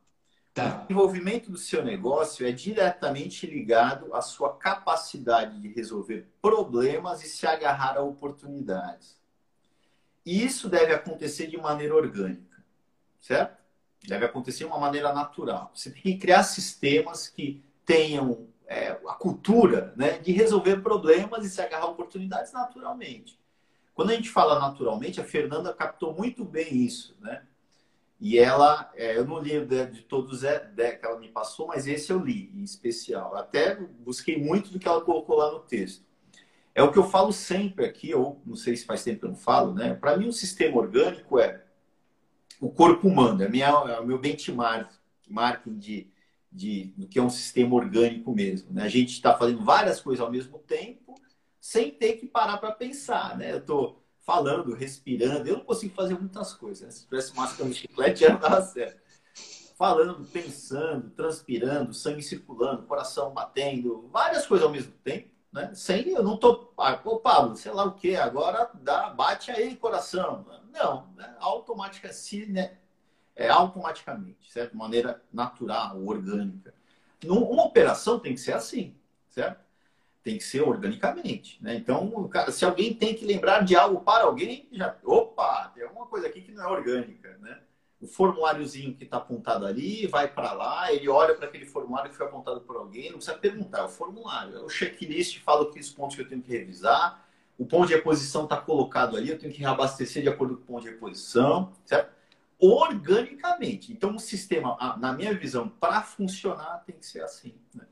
[0.53, 0.83] Tá.
[0.83, 7.29] O desenvolvimento do seu negócio é diretamente ligado à sua capacidade de resolver problemas e
[7.29, 9.19] se agarrar a oportunidades.
[10.27, 12.63] E isso deve acontecer de maneira orgânica,
[13.19, 13.57] certo?
[14.07, 15.71] Deve acontecer de uma maneira natural.
[15.75, 21.49] Você tem que criar sistemas que tenham é, a cultura né, de resolver problemas e
[21.49, 23.39] se agarrar a oportunidades naturalmente.
[23.97, 27.43] Quando a gente fala naturalmente, a Fernanda captou muito bem isso, né?
[28.21, 31.87] E ela, é, eu não li de, de todos é, que ela me passou, mas
[31.87, 33.35] esse eu li em especial.
[33.35, 36.05] Até busquei muito do que ela colocou lá no texto.
[36.75, 39.31] É o que eu falo sempre aqui, ou não sei se faz tempo que eu
[39.31, 39.95] não falo, né?
[39.95, 41.65] Para mim, um sistema orgânico é
[42.61, 44.91] o corpo humano, é, minha, é o meu benchmark
[45.27, 46.07] marketing de,
[46.53, 48.75] de, do que é um sistema orgânico mesmo.
[48.75, 48.83] Né?
[48.83, 51.15] A gente está fazendo várias coisas ao mesmo tempo
[51.67, 53.53] sem ter que parar para pensar, né?
[53.53, 56.83] Eu estou falando, respirando, eu não consigo fazer muitas coisas.
[56.83, 56.91] Né?
[56.93, 59.03] Se tivesse máscara no chiclete, já não dava certo.
[59.77, 65.75] falando, pensando, transpirando, sangue circulando, coração batendo, várias coisas ao mesmo tempo, né?
[65.75, 69.75] Sem eu não tô, ah, ô Pablo, sei lá o que, agora dá, bate aí
[69.75, 70.47] coração.
[70.73, 71.35] Não, né?
[71.41, 72.79] automática, se, né?
[73.35, 74.71] É automaticamente, certo?
[74.71, 76.73] De maneira natural, orgânica.
[77.25, 78.97] Uma operação tem que ser assim,
[79.29, 79.66] certo?
[80.27, 81.77] Tem que ser organicamente, né?
[81.77, 86.27] Então, se alguém tem que lembrar de algo para alguém, já, opa, tem alguma coisa
[86.27, 87.61] aqui que não é orgânica, né?
[88.01, 92.17] o formuláriozinho que está apontado ali, vai para lá, ele olha para aquele formulário que
[92.17, 94.57] foi apontado por alguém, não precisa perguntar, é o formulário.
[94.57, 97.25] É o checklist fala aqueles pontos que eu tenho que revisar,
[97.57, 100.67] o ponto de reposição está colocado ali, eu tenho que reabastecer de acordo com o
[100.67, 102.15] ponto de reposição, certo?
[102.59, 103.93] Organicamente.
[103.93, 107.55] Então, o sistema, na minha visão, para funcionar, tem que ser assim.
[107.75, 107.87] Né?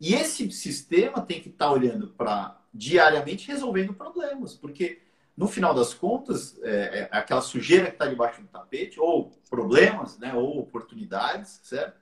[0.00, 5.02] E esse sistema tem que estar tá olhando para diariamente resolvendo problemas, porque
[5.36, 10.18] no final das contas, é, é aquela sujeira que está debaixo do tapete, ou problemas,
[10.18, 11.98] né, ou oportunidades, certo?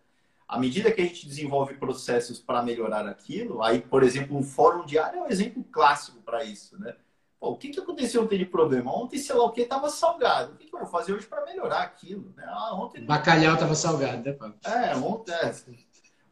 [0.47, 4.85] À medida que a gente desenvolve processos para melhorar aquilo, aí, por exemplo, um fórum
[4.85, 6.97] diário é um exemplo clássico para isso, né?
[7.39, 8.93] Pô, o que, que aconteceu ontem de problema?
[8.93, 10.55] Ontem, sei lá o que, estava salgado.
[10.55, 12.35] O que, que eu vou fazer hoje para melhorar aquilo?
[12.37, 12.45] Né?
[12.49, 13.05] Ah, ontem...
[13.05, 14.57] Bacalhau estava salgado, né, Paulo?
[14.65, 15.55] É, ontem, é,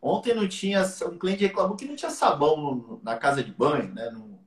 [0.01, 0.83] ontem não tinha.
[1.11, 4.11] Um cliente reclamou que não tinha sabão no, na casa de banho, né?
[4.11, 4.39] No,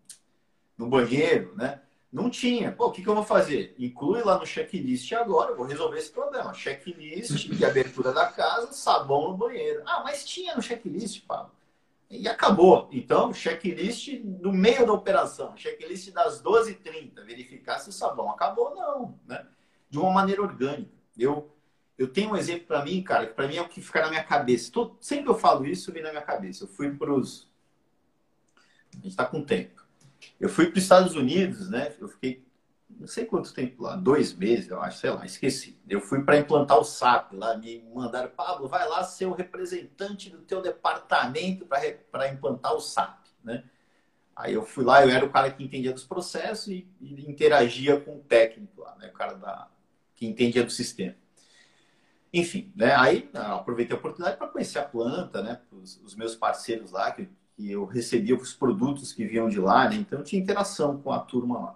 [0.78, 1.82] no banheiro, né?
[2.12, 2.72] Não tinha.
[2.72, 3.76] Pô, o que, que eu vou fazer?
[3.78, 6.54] Inclui lá no checklist agora, eu vou resolver esse problema.
[6.54, 9.84] Checklist de abertura da casa, sabão no banheiro.
[9.86, 11.52] Ah, mas tinha no checklist, Pablo.
[12.10, 12.90] E acabou.
[12.92, 15.56] Então, checklist no meio da operação.
[15.56, 17.24] Checklist das 12h30.
[17.24, 19.20] Verificar se o sabão acabou ou não.
[19.28, 19.46] Né?
[19.88, 20.90] De uma maneira orgânica.
[21.16, 21.54] Eu,
[22.00, 24.10] eu tenho um exemplo para mim, cara, que para mim é o que fica na
[24.10, 24.72] minha cabeça.
[24.72, 26.64] Todo, sempre eu falo isso, vem na minha cabeça.
[26.64, 27.52] Eu fui para os.
[28.94, 29.86] A gente está com tempo.
[30.40, 31.94] Eu fui para os Estados Unidos, né?
[32.00, 32.44] Eu fiquei
[33.00, 35.80] não sei quanto tempo lá, dois meses, eu acho, sei lá, esqueci.
[35.88, 40.30] Eu fui para implantar o SAP lá, me mandaram, Pablo, vai lá ser o representante
[40.30, 41.66] do teu departamento
[42.12, 43.64] para implantar o SAP, né?
[44.36, 48.00] Aí eu fui lá, eu era o cara que entendia dos processos e, e interagia
[48.00, 49.08] com o técnico lá, né?
[49.08, 49.70] O cara da,
[50.16, 51.16] que entendia do sistema.
[52.32, 52.96] Enfim, né?
[52.96, 55.62] Aí aproveitei a oportunidade para conhecer a planta, né?
[55.72, 57.28] Os, os meus parceiros lá, que
[57.60, 59.98] que eu recebia os produtos que vinham de lá, né?
[59.98, 61.76] então tinha interação com a turma lá.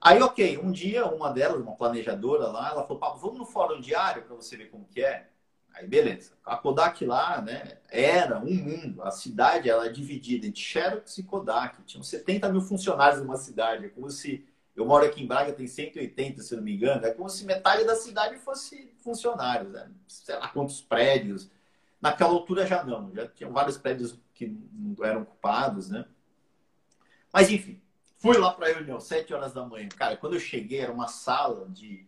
[0.00, 3.80] Aí, ok, um dia uma delas, uma planejadora lá, ela falou, Pablo, vamos no fórum
[3.80, 5.28] diário para você ver como que é.
[5.74, 6.34] Aí, beleza.
[6.44, 9.02] A Kodak lá, né, era um mundo.
[9.02, 11.82] A cidade, ela é dividida entre Xerox e Kodak.
[11.82, 13.86] Tinham 70 mil funcionários numa cidade.
[13.86, 14.46] É como se...
[14.74, 17.04] Eu moro aqui em Braga, tem 180, se não me engano.
[17.04, 19.72] É como se metade da cidade fosse funcionários.
[19.72, 19.90] Né?
[20.08, 21.50] Sei lá quantos prédios.
[22.00, 23.14] Naquela altura já não.
[23.14, 26.04] Já tinham vários prédios que não eram ocupados, né?
[27.32, 27.80] Mas enfim,
[28.18, 29.88] fui lá para a reunião, 7 horas da manhã.
[29.90, 32.06] Cara, quando eu cheguei, era uma sala de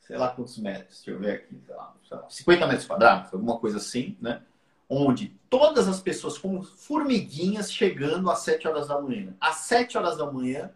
[0.00, 3.32] sei lá quantos metros, deixa eu ver aqui, sei lá, sei lá 50 metros quadrados,
[3.32, 4.42] alguma coisa assim, né?
[4.86, 9.34] Onde todas as pessoas como formiguinhas chegando às 7 horas da manhã.
[9.40, 10.70] Às 7 horas da manhã,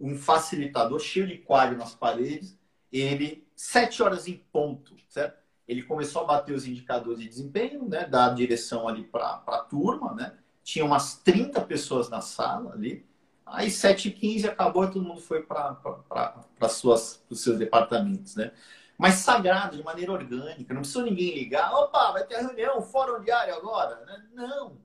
[0.00, 2.58] um facilitador cheio de quadro nas paredes,
[2.92, 5.38] ele, 7 horas em ponto, certo?
[5.68, 10.14] ele começou a bater os indicadores de desempenho, né, dar direção ali para a turma,
[10.14, 10.32] né?
[10.64, 13.06] Tinha umas 30 pessoas na sala ali.
[13.44, 15.78] Aí 7h15 acabou e todo mundo foi para
[16.60, 18.52] os seus departamentos, né?
[18.96, 23.54] Mas sagrado, de maneira orgânica, não precisa ninguém ligar, opa, vai ter reunião, fórum diário
[23.54, 24.04] agora.
[24.06, 24.24] Né?
[24.34, 24.76] Não?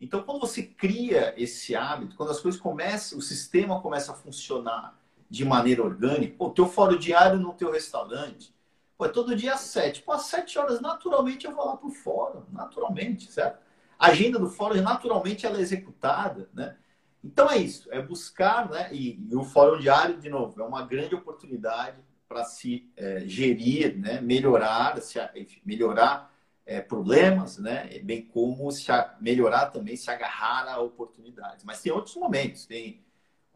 [0.00, 5.00] Então, quando você cria esse hábito, quando as coisas começam, o sistema começa a funcionar
[5.28, 8.54] de maneira orgânica, o teu fórum diário no teu restaurante,
[8.96, 10.02] Pô, é todo dia às sete.
[10.02, 12.42] Pô, às sete horas, naturalmente, eu vou lá para o fórum.
[12.50, 13.58] Naturalmente, certo?
[13.98, 16.76] A agenda do fórum, naturalmente, ela é executada, né?
[17.22, 18.88] Então é isso, é buscar, né?
[18.92, 23.98] E, e o fórum diário, de novo, é uma grande oportunidade para se é, gerir,
[23.98, 24.20] né?
[24.20, 25.18] Melhorar, se,
[25.64, 26.34] melhorar
[26.66, 27.88] é, problemas, né?
[28.02, 28.86] Bem como se
[29.20, 31.64] melhorar também, se agarrar a oportunidades.
[31.64, 33.00] Mas tem outros momentos, tem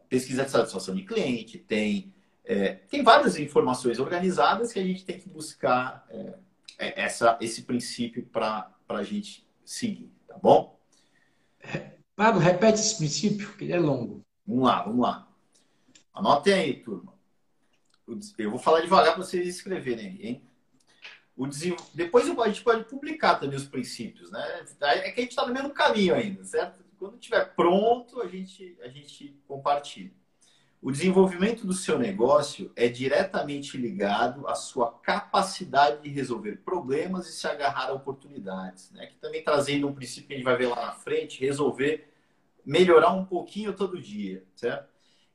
[0.07, 5.19] pesquisa de satisfação de cliente, tem é, tem várias informações organizadas que a gente tem
[5.19, 6.33] que buscar é,
[6.79, 10.79] é essa, esse princípio para a gente seguir, tá bom?
[12.15, 14.21] Pablo, repete esse princípio, que ele é longo.
[14.45, 15.27] Vamos lá, vamos lá.
[16.13, 17.13] Anotem aí, turma.
[18.37, 20.50] Eu vou falar devagar para vocês escreverem aí, hein?
[21.41, 21.47] O
[21.95, 24.63] Depois a gente pode publicar também os princípios, né?
[24.79, 26.83] É que a gente está no mesmo caminho ainda, certo?
[26.99, 30.11] Quando estiver pronto, a gente, a gente compartilha.
[30.79, 37.31] O desenvolvimento do seu negócio é diretamente ligado à sua capacidade de resolver problemas e
[37.31, 38.91] se agarrar a oportunidades.
[38.91, 39.07] Né?
[39.07, 42.13] Que também trazendo um princípio que a gente vai ver lá na frente, resolver,
[42.63, 44.87] melhorar um pouquinho todo dia, certo?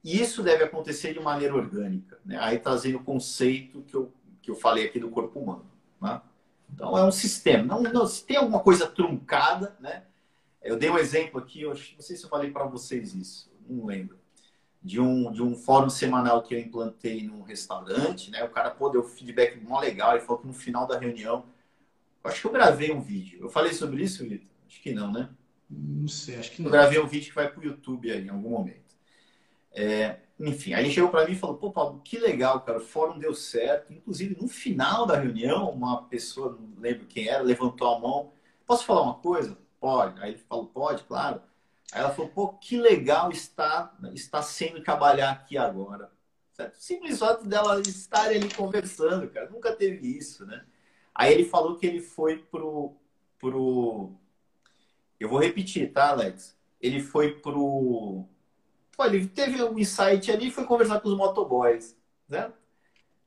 [0.04, 2.16] E isso deve acontecer de maneira orgânica.
[2.24, 2.38] Né?
[2.40, 5.74] Aí trazendo o conceito que eu, que eu falei aqui do corpo humano.
[6.00, 6.20] Né?
[6.72, 7.64] Então é um sistema.
[7.64, 10.04] Não, não, se tem alguma coisa truncada, né?
[10.62, 13.86] Eu dei um exemplo aqui, eu não sei se eu falei para vocês isso, não
[13.86, 14.18] lembro.
[14.82, 18.44] De um, de um fórum semanal que eu implantei num restaurante, né?
[18.44, 21.44] O cara pô, deu feedback mó legal, ele falou que no final da reunião.
[22.22, 23.38] Acho que eu gravei um vídeo.
[23.40, 24.48] Eu falei sobre isso, Vitor?
[24.66, 25.28] Acho que não, né?
[25.70, 26.68] Não sei, acho que não.
[26.68, 28.96] Eu gravei um vídeo que vai para o YouTube aí, em algum momento.
[29.72, 32.82] É, enfim, aí ele chegou para mim e falou: pô, Paulo, que legal, cara, o
[32.82, 33.92] fórum deu certo.
[33.92, 38.32] Inclusive, no final da reunião, uma pessoa, não lembro quem era, levantou a mão:
[38.66, 39.56] posso falar uma coisa?
[39.80, 40.20] Pode.
[40.20, 41.40] Aí ele falou: pode, claro.
[41.90, 46.10] Aí ela falou: pô, que legal está, está sendo trabalhar aqui agora.
[46.52, 46.76] Certo?
[46.76, 49.48] Simples fato dela estar ali conversando, cara.
[49.50, 50.64] Nunca teve isso, né?
[51.14, 52.94] Aí ele falou que ele foi pro.
[53.38, 54.12] pro...
[55.18, 56.54] Eu vou repetir, tá, Alex?
[56.80, 58.28] Ele foi pro
[59.04, 61.96] ele teve um insight ali e foi conversar com os motoboys,
[62.28, 62.52] né?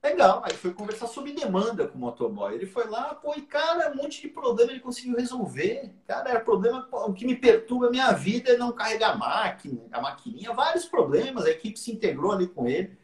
[0.02, 2.54] Legal, aí foi conversar sobre demanda com o motoboy.
[2.54, 5.94] Ele foi lá, pô, e cara, um monte de problema ele conseguiu resolver.
[6.08, 9.82] Cara, era problema, o que me perturba a minha vida é não carregar a máquina,
[9.92, 12.98] a maquininha, vários problemas, a equipe se integrou ali com ele.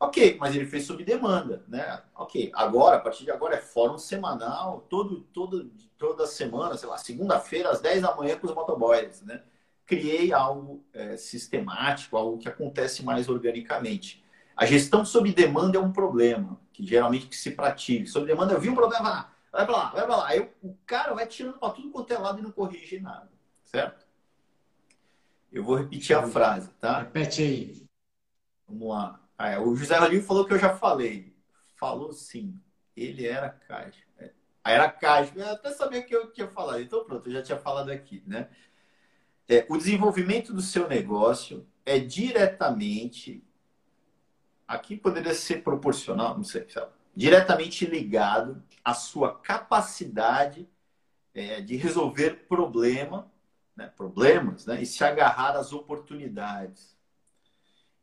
[0.00, 2.02] Ok, mas ele fez sob demanda, né?
[2.16, 6.98] Ok, agora, a partir de agora é fórum semanal, todo, todo, toda semana, sei lá,
[6.98, 9.44] segunda-feira às 10 da manhã com os motoboys, né?
[9.92, 14.24] Criei algo é, sistemático, algo que acontece mais organicamente.
[14.56, 18.06] A gestão sob demanda é um problema, que geralmente que se pratica.
[18.06, 20.28] Sob demanda, eu vi um problema, vai para lá, vai para lá.
[20.28, 23.30] Aí o cara vai tirando para tudo quanto é lado e não corrige nada,
[23.66, 24.06] certo?
[25.52, 27.00] Eu vou repetir a frase, tá?
[27.00, 27.84] Repete aí.
[28.66, 29.20] Vamos lá.
[29.36, 31.36] Ah, é, o José Rodrigo falou que eu já falei.
[31.76, 32.58] Falou sim.
[32.96, 34.02] Ele era caixa.
[34.18, 34.30] É.
[34.64, 35.32] Aí era caixa.
[35.36, 36.80] Eu até sabia que eu tinha falado.
[36.80, 38.48] Então pronto, eu já tinha falado aqui, né?
[39.52, 43.44] É, o desenvolvimento do seu negócio é diretamente,
[44.66, 46.90] aqui poderia ser proporcional, não sei, sabe?
[47.14, 50.66] diretamente ligado à sua capacidade
[51.34, 53.30] é, de resolver problema,
[53.76, 56.96] né, problemas né, e se agarrar às oportunidades.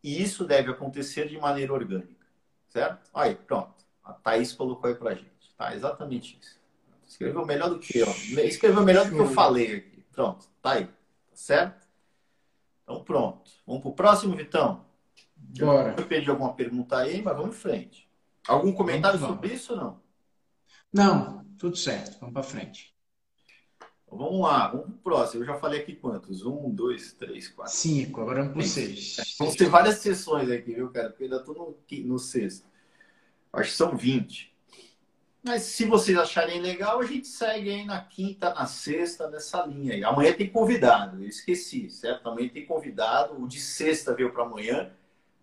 [0.03, 2.27] E isso deve acontecer de maneira orgânica,
[2.67, 3.09] certo?
[3.11, 3.73] Aí, pronto.
[4.03, 5.51] A Thaís colocou aí pra gente.
[5.57, 6.59] Tá, exatamente isso.
[7.07, 8.07] Escreveu melhor do que eu.
[8.45, 10.05] Escreveu melhor do que eu falei aqui.
[10.11, 10.87] Pronto, tá aí
[11.39, 11.87] certo?
[12.83, 13.51] Então pronto.
[13.65, 14.85] Vamos para o próximo, Vitão?
[15.35, 15.95] Bora.
[15.97, 18.09] Eu perdi alguma pergunta aí, mas vamos em frente.
[18.47, 20.01] Algum comentário vamos, sobre isso ou não?
[20.91, 22.19] Não, tudo certo.
[22.19, 22.95] Vamos para frente.
[24.11, 25.43] Vamos lá, vamos para o próximo.
[25.43, 26.43] Eu já falei aqui quantos?
[26.43, 27.73] Um, dois, três, quatro.
[27.73, 29.17] Cinco, agora vamos para seis.
[29.37, 31.09] Vamos ter várias sessões aqui, viu, cara?
[31.09, 32.67] Porque ainda estou no, no sexto.
[33.53, 34.48] Acho que são 20.
[35.41, 39.93] Mas se vocês acharem legal, a gente segue aí na quinta, na sexta, nessa linha
[39.93, 40.03] aí.
[40.03, 42.27] Amanhã tem convidado, eu esqueci, certo?
[42.27, 44.91] Amanhã tem convidado, o de sexta veio para amanhã,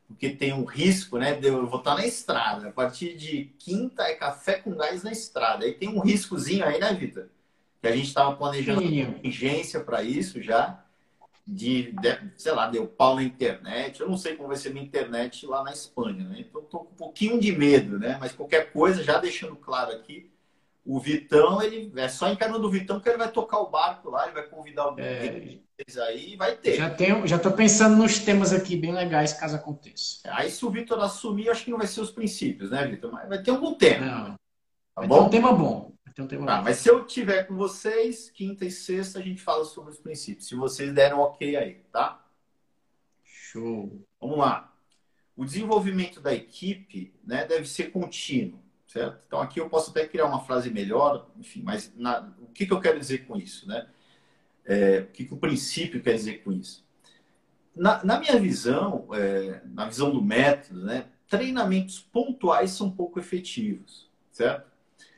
[0.07, 1.39] porque tem um risco, né?
[1.43, 2.69] Eu vou estar na estrada.
[2.69, 5.65] A partir de quinta é café com gás na estrada.
[5.65, 7.29] Aí tem um riscozinho aí, né, Vitor?
[7.81, 8.83] Que a gente estava planejando
[9.25, 10.86] urgência para isso já
[11.47, 14.01] de, de, sei lá, deu pau na internet.
[14.01, 16.41] Eu não sei como vai ser minha internet lá na Espanha, né?
[16.41, 18.17] Então estou com um pouquinho de medo, né?
[18.21, 20.31] Mas qualquer coisa, já deixando claro aqui,
[20.85, 24.25] o Vitão, ele é só encarando o Vitão que ele vai tocar o barco lá,
[24.25, 25.59] ele vai convidar alguém é...
[26.01, 26.77] aí e vai ter.
[26.77, 30.21] Já tenho, já tô pensando nos temas aqui bem legais caso aconteça.
[30.27, 33.13] Aí se o Vitor assumir, acho que não vai ser os princípios, né, Vitor?
[33.13, 34.07] Mas vai ter algum tema.
[34.07, 34.46] Não.
[34.97, 35.19] Tá bom?
[35.19, 35.93] ter um tema bom.
[36.09, 36.55] Então, tem uma...
[36.55, 39.99] ah, mas se eu tiver com vocês, quinta e sexta, a gente fala sobre os
[39.99, 40.49] princípios.
[40.49, 42.25] Se vocês deram ok aí, tá?
[43.23, 44.03] Show.
[44.19, 44.75] Vamos lá.
[45.37, 49.23] O desenvolvimento da equipe né, deve ser contínuo, certo?
[49.27, 52.33] Então, aqui eu posso até criar uma frase melhor, enfim, mas na...
[52.41, 53.87] o que, que eu quero dizer com isso, né?
[54.65, 56.83] É, o que, que o princípio quer dizer com isso?
[57.75, 64.11] Na, na minha visão, é, na visão do método, né, treinamentos pontuais são pouco efetivos,
[64.33, 64.76] certo?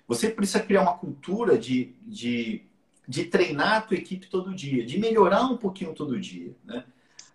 [0.08, 2.64] Você precisa criar uma cultura de, de,
[3.06, 6.56] de treinar a tua equipe todo dia, de melhorar um pouquinho todo dia.
[6.64, 6.82] Né?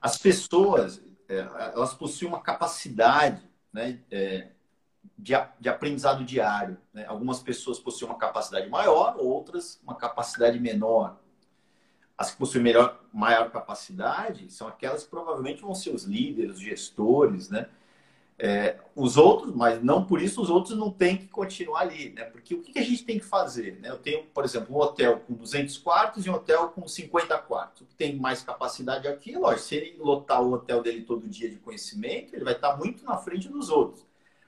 [0.01, 0.99] As pessoas,
[1.29, 4.49] é, elas possuem uma capacidade né, é,
[5.15, 6.75] de, de aprendizado diário.
[6.91, 7.05] Né?
[7.05, 11.19] Algumas pessoas possuem uma capacidade maior, outras uma capacidade menor.
[12.17, 16.61] As que possuem melhor, maior capacidade são aquelas que provavelmente vão ser os líderes, os
[16.61, 17.69] gestores, né?
[18.37, 22.25] É, os outros, mas não por isso os outros não têm que continuar ali, né?
[22.25, 23.79] Porque o que, a gente tem que fazer?
[23.79, 23.89] Né?
[23.89, 27.81] Eu tenho, por exemplo, um hotel com 200 quartos e um hotel com 50 quartos.
[27.81, 31.49] O que tem mais capacidade aqui, lógico, se ele lotar o hotel dele todo dia
[31.49, 34.05] de conhecimento, ele vai estar muito na frente dos outros.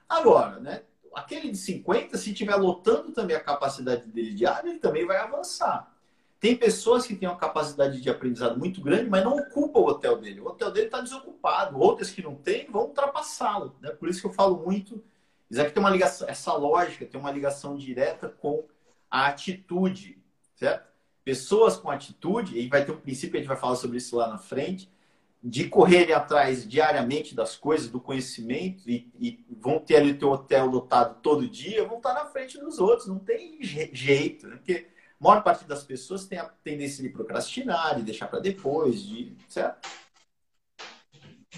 [0.09, 0.81] Agora, né?
[1.13, 5.17] Aquele de 50, se estiver lotando também a capacidade dele de área, ele também vai
[5.17, 5.94] avançar.
[6.45, 10.19] Tem pessoas que têm uma capacidade de aprendizado muito grande, mas não ocupam o hotel
[10.19, 10.41] dele.
[10.41, 11.79] O hotel dele está desocupado.
[11.79, 13.75] Outras que não têm vão ultrapassá-lo.
[13.81, 13.89] Né?
[13.89, 15.03] Por isso que eu falo muito.
[15.49, 18.63] Isso aqui tem uma ligação, essa lógica tem uma ligação direta com
[19.09, 20.19] a atitude,
[20.53, 20.87] certo?
[21.23, 24.27] Pessoas com atitude, e vai ter um princípio, a gente vai falar sobre isso lá
[24.27, 24.87] na frente,
[25.43, 30.29] de correrem atrás diariamente das coisas, do conhecimento, e, e vão ter ali o teu
[30.29, 34.57] hotel lotado todo dia, vão estar na frente dos outros, não tem jeito, né?
[34.57, 39.01] Porque a maior parte das pessoas tem a tendência de procrastinar, de deixar para depois,
[39.01, 39.87] de, certo?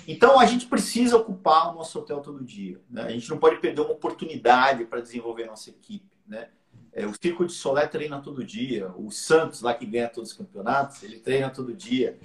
[0.08, 2.80] Então a gente precisa ocupar o nosso hotel todo dia.
[2.90, 3.04] Né?
[3.04, 6.16] A gente não pode perder uma oportunidade para desenvolver a nossa equipe.
[6.26, 6.50] Né?
[6.94, 8.92] É, o Circo de Solé treina todo dia.
[8.96, 12.18] O Santos, lá que ganha todos os campeonatos, ele treina todo dia.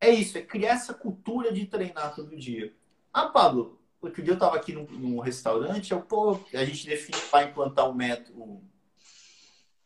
[0.00, 2.72] É isso, é criar essa cultura de treinar todo dia.
[3.12, 7.18] Ah, Pablo, outro dia eu estava aqui num, num, restaurante, eu, pô, a gente define
[7.30, 8.62] para implantar um método,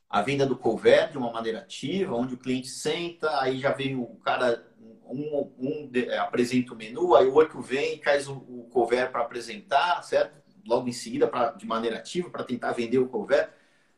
[0.08, 3.96] a venda do couvert de uma maneira ativa, onde o cliente senta, aí já vem
[3.96, 4.64] o cara
[5.06, 5.90] um, um
[6.20, 10.42] apresenta o menu, aí o outro vem e traz o, o couvert para apresentar, certo?
[10.66, 13.50] Logo em seguida, pra, de maneira ativa, para tentar vender o couvert.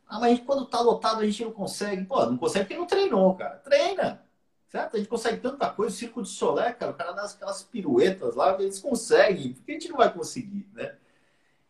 [0.07, 2.05] Ah, mas quando está lotado a gente não consegue.
[2.05, 3.57] Pô, não consegue porque não treinou, cara.
[3.57, 4.25] Treina!
[4.69, 4.97] Certo?
[4.97, 5.95] A gente consegue tanta coisa.
[5.95, 9.53] O Circo de Solé, cara, o cara dá aquelas piruetas lá, eles conseguem.
[9.53, 10.97] Por que a gente não vai conseguir, né?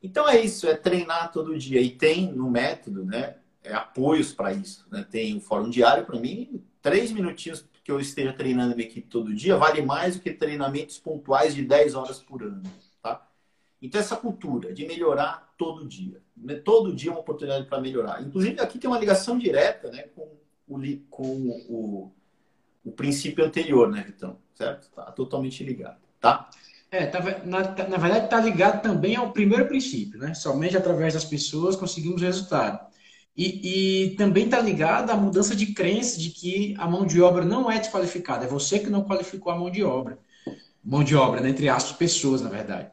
[0.02, 1.80] Então é isso, é treinar todo dia.
[1.80, 3.36] E tem no método, né?
[3.66, 4.86] É, apoios para isso.
[4.90, 5.04] Né?
[5.10, 9.34] Tem o fórum diário para mim, três minutinhos que eu esteja treinando minha equipe todo
[9.34, 12.62] dia vale mais do que treinamentos pontuais de 10 horas por ano.
[13.02, 13.28] Tá?
[13.82, 16.22] Então, essa cultura de melhorar todo dia.
[16.36, 16.54] Né?
[16.54, 18.22] Todo dia é uma oportunidade para melhorar.
[18.22, 20.28] Inclusive, aqui tem uma ligação direta né, com,
[20.68, 22.12] o, com o,
[22.84, 24.38] o princípio anterior, né, Vitão?
[24.54, 24.88] Certo?
[24.90, 25.98] Tá totalmente ligado.
[26.20, 26.48] Tá?
[26.90, 30.34] É, tá, na, na verdade, está ligado também ao primeiro princípio, né?
[30.34, 32.85] Somente através das pessoas conseguimos resultado.
[33.36, 37.44] E, e também está ligada à mudança de crença de que a mão de obra
[37.44, 38.46] não é desqualificada.
[38.46, 40.18] É você que não qualificou a mão de obra.
[40.82, 41.50] Mão de obra, né?
[41.50, 42.90] entre aspas, pessoas, na verdade.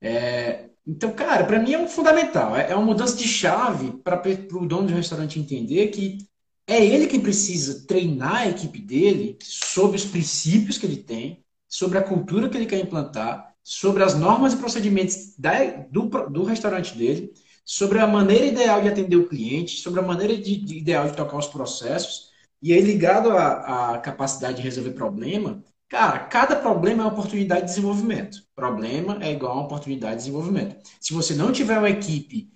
[0.00, 2.54] É, então, cara, para mim é um fundamental.
[2.56, 4.22] É, é uma mudança de chave para
[4.52, 6.18] o dono do restaurante entender que
[6.66, 11.98] é ele que precisa treinar a equipe dele sobre os princípios que ele tem, sobre
[11.98, 16.96] a cultura que ele quer implantar, sobre as normas e procedimentos da, do, do restaurante
[16.96, 17.32] dele
[17.64, 21.16] sobre a maneira ideal de atender o cliente, sobre a maneira de, de ideal de
[21.16, 22.30] tocar os processos,
[22.62, 27.62] e aí ligado à, à capacidade de resolver problema, cara, cada problema é uma oportunidade
[27.62, 28.42] de desenvolvimento.
[28.54, 30.76] Problema é igual a uma oportunidade de desenvolvimento.
[31.00, 32.50] Se você não tiver uma equipe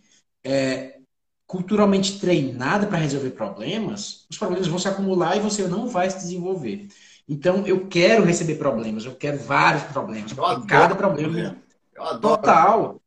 [0.44, 0.98] é,
[1.46, 6.18] culturalmente treinada para resolver problemas, os problemas vão se acumular e você não vai se
[6.18, 6.88] desenvolver.
[7.28, 11.56] Então, eu quero receber problemas, eu quero vários problemas, porque cada problema.
[11.94, 12.36] Eu adoro.
[12.36, 13.00] Total.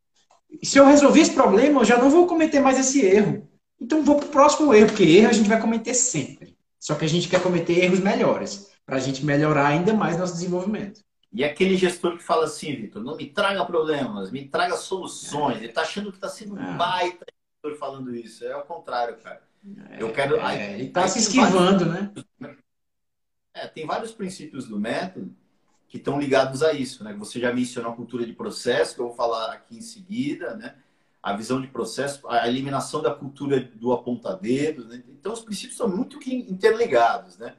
[0.61, 3.47] E se eu resolver esse problema, eu já não vou cometer mais esse erro.
[3.79, 6.57] Então vou para o próximo erro, porque erro a gente vai cometer sempre.
[6.79, 10.33] Só que a gente quer cometer erros melhores, para a gente melhorar ainda mais nosso
[10.33, 11.01] desenvolvimento.
[11.31, 15.57] E aquele gestor que fala assim, Vitor, não me traga problemas, me traga soluções.
[15.57, 15.59] É.
[15.59, 16.77] Ele está achando que está sendo um é.
[16.77, 17.25] baita
[17.63, 18.45] gestor falando isso.
[18.45, 19.41] É o contrário, cara.
[19.89, 20.37] É, eu quero.
[20.37, 22.25] É, ele está se esquivando, vários...
[22.39, 22.55] né?
[23.53, 25.35] É, tem vários princípios do método
[25.87, 27.13] que estão ligados a isso, né?
[27.13, 30.75] Você já mencionou a cultura de processo, que eu vou falar aqui em seguida, né?
[31.23, 35.01] A visão de processo, a eliminação da cultura do apontadedo, né?
[35.09, 37.55] Então, os princípios são muito interligados, né?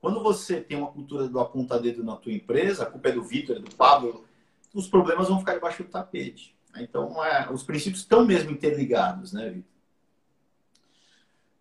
[0.00, 3.56] Quando você tem uma cultura do apontadedo na tua empresa, a culpa é do Vitor,
[3.56, 4.24] é do Pablo,
[4.72, 6.56] os problemas vão ficar debaixo do tapete.
[6.72, 6.82] Né?
[6.82, 9.72] Então, é, os princípios estão mesmo interligados, né, Vitor?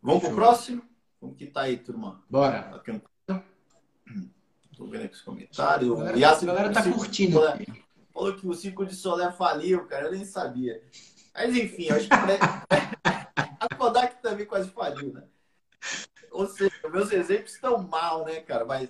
[0.01, 0.82] Vamos para o próximo?
[1.19, 2.24] Como que tá aí, turma?
[2.28, 2.63] Bora.
[2.63, 3.43] Tá
[4.82, 5.91] Tô vendo aqui os comentários.
[5.91, 7.39] A galera, a galera tá curtindo.
[8.11, 10.07] Falou que o Círculo de Solé faliu, cara.
[10.07, 10.82] Eu nem sabia.
[11.36, 12.15] Mas enfim, acho que
[13.59, 15.21] a Kodak também quase faliu, né?
[16.32, 18.65] Ou seja, meus exemplos estão mal, né, cara?
[18.65, 18.89] Mas,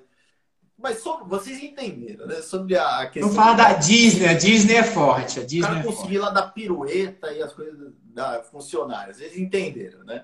[0.78, 2.36] mas sobre, vocês entenderam, né?
[2.36, 3.28] Sobre a questão.
[3.28, 5.42] Não fala da Disney, a Disney é forte.
[5.42, 9.18] A Disney o cara é conseguir lá da pirueta e as coisas da funcionários.
[9.18, 10.24] Vocês entenderam, né?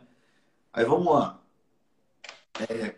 [0.72, 1.42] Aí vamos lá.
[2.70, 2.96] É,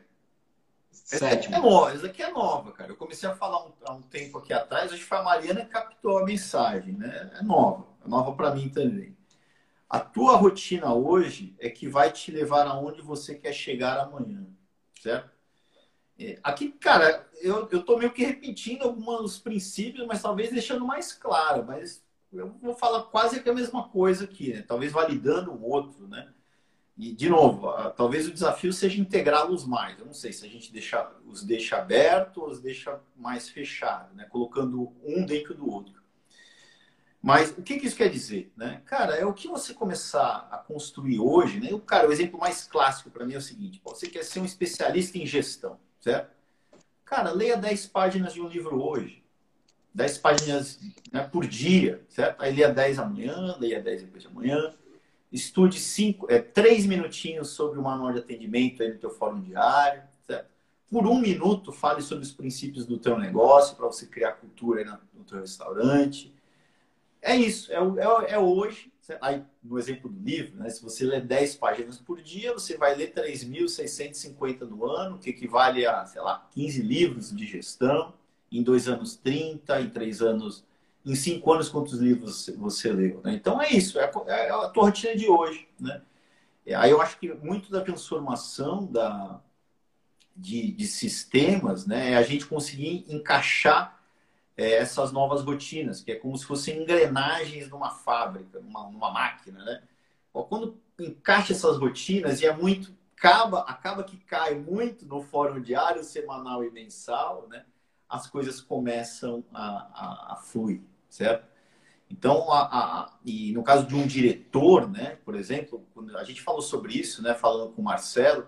[1.03, 1.55] Sétimo.
[1.55, 2.91] É, nova, essa aqui é nova, cara.
[2.91, 5.65] Eu comecei a falar um, há um tempo aqui atrás, acho que foi a Mariana
[5.65, 7.31] que captou a mensagem, né?
[7.39, 9.17] É nova, é nova para mim também.
[9.89, 14.45] A tua rotina hoje é que vai te levar aonde você quer chegar amanhã,
[15.01, 15.31] certo?
[16.19, 21.13] É, aqui, cara, eu, eu tô meio que repetindo alguns princípios, mas talvez deixando mais
[21.13, 24.61] claro, mas eu vou falar quase que a mesma coisa aqui, né?
[24.61, 26.31] Talvez validando o outro, né?
[26.99, 29.97] E, de novo, talvez o desafio seja integrá-los mais.
[29.97, 34.13] Eu não sei se a gente deixa, os deixa abertos ou os deixa mais fechados,
[34.17, 34.25] né?
[34.25, 36.03] colocando um dentro do outro.
[37.21, 38.51] Mas o que, que isso quer dizer?
[38.55, 38.81] Né?
[38.85, 41.61] Cara, é o que você começar a construir hoje.
[41.61, 41.71] Né?
[41.71, 44.45] O, cara, o exemplo mais clássico para mim é o seguinte: você quer ser um
[44.45, 46.35] especialista em gestão, certo?
[47.05, 49.23] Cara, leia 10 páginas de um livro hoje.
[49.93, 50.79] 10 páginas
[51.13, 52.41] né, por dia, certo?
[52.41, 54.73] Aí leia 10 amanhã, leia 10 depois de amanhã
[55.31, 60.01] Estude cinco, é, três minutinhos sobre o manual de atendimento aí no teu fórum diário.
[60.25, 60.49] Certo?
[60.89, 65.23] Por um minuto, fale sobre os princípios do teu negócio para você criar cultura no
[65.23, 66.33] teu restaurante.
[67.21, 68.91] É isso, é, é, é hoje.
[69.21, 72.95] Aí, no exemplo do livro, né, se você ler 10 páginas por dia, você vai
[72.95, 78.13] ler 3.650 no ano, que equivale a, sei lá, 15 livros de gestão.
[78.51, 79.81] Em dois anos, 30.
[79.81, 80.63] Em três anos,
[81.09, 83.21] em cinco anos, quantos livros você leu?
[83.23, 83.33] Né?
[83.33, 83.99] Então, é isso.
[83.99, 85.67] É a, é a tua rotina de hoje.
[85.79, 86.01] Né?
[86.75, 89.41] Aí eu acho que muito da transformação da,
[90.35, 93.99] de, de sistemas né, é a gente conseguir encaixar
[94.55, 99.63] é, essas novas rotinas, que é como se fossem engrenagens numa fábrica, numa, numa máquina,
[99.63, 99.81] né?
[100.31, 106.03] Quando encaixa essas rotinas e é muito acaba acaba que cai muito no fórum diário,
[106.03, 107.65] semanal e mensal, né?
[108.07, 111.47] As coisas começam a, a, a fluir, certo?
[112.09, 115.85] Então, a, a, e no caso de um diretor, né, por exemplo,
[116.15, 118.47] a gente falou sobre isso, né, falando com o Marcelo,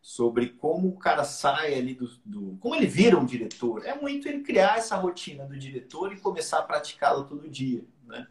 [0.00, 3.84] sobre como o cara sai ali do, do, como ele vira um diretor.
[3.84, 8.26] É muito ele criar essa rotina do diretor e começar a praticá-la todo dia, né?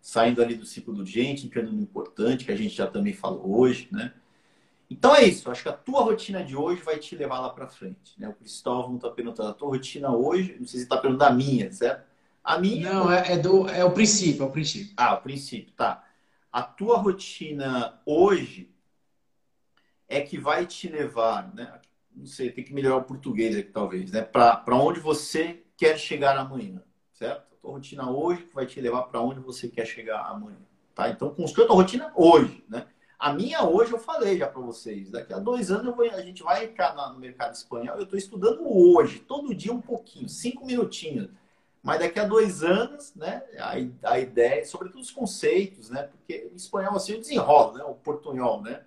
[0.00, 3.58] Saindo ali do ciclo do gente, entrando no importante, que a gente já também falou
[3.58, 4.12] hoje, né?
[4.88, 5.50] Então é isso.
[5.50, 8.18] Acho que a tua rotina de hoje vai te levar lá para frente.
[8.18, 8.28] Né?
[8.28, 10.56] O Cristóvão está perguntando a tua rotina hoje.
[10.58, 12.07] Não sei se está perguntando a minha, certo?
[12.48, 12.90] A minha.
[12.90, 14.94] Não, é, é, do, é o princípio, é o princípio.
[14.96, 16.02] Ah, o princípio, tá.
[16.50, 18.74] A tua rotina hoje
[20.08, 21.78] é que vai te levar, né?
[22.16, 24.22] Não sei, tem que melhorar o português aqui talvez, né?
[24.22, 26.82] Para onde você quer chegar amanhã,
[27.12, 27.52] certo?
[27.52, 30.56] A tua rotina hoje vai te levar para onde você quer chegar amanhã,
[30.94, 31.10] tá?
[31.10, 32.86] Então construa a tua rotina hoje, né?
[33.18, 35.10] A minha hoje eu falei já para vocês.
[35.10, 37.96] Daqui a dois anos vou, a gente vai entrar no mercado espanhol.
[37.98, 41.28] Eu estou estudando hoje, todo dia um pouquinho, cinco minutinhos.
[41.88, 43.42] Mas daqui a dois anos, né?
[43.58, 46.02] A, a ideia, sobretudo os conceitos, né?
[46.02, 47.84] Porque o espanhol assim desenrola, né?
[47.84, 48.84] O portunhol, né?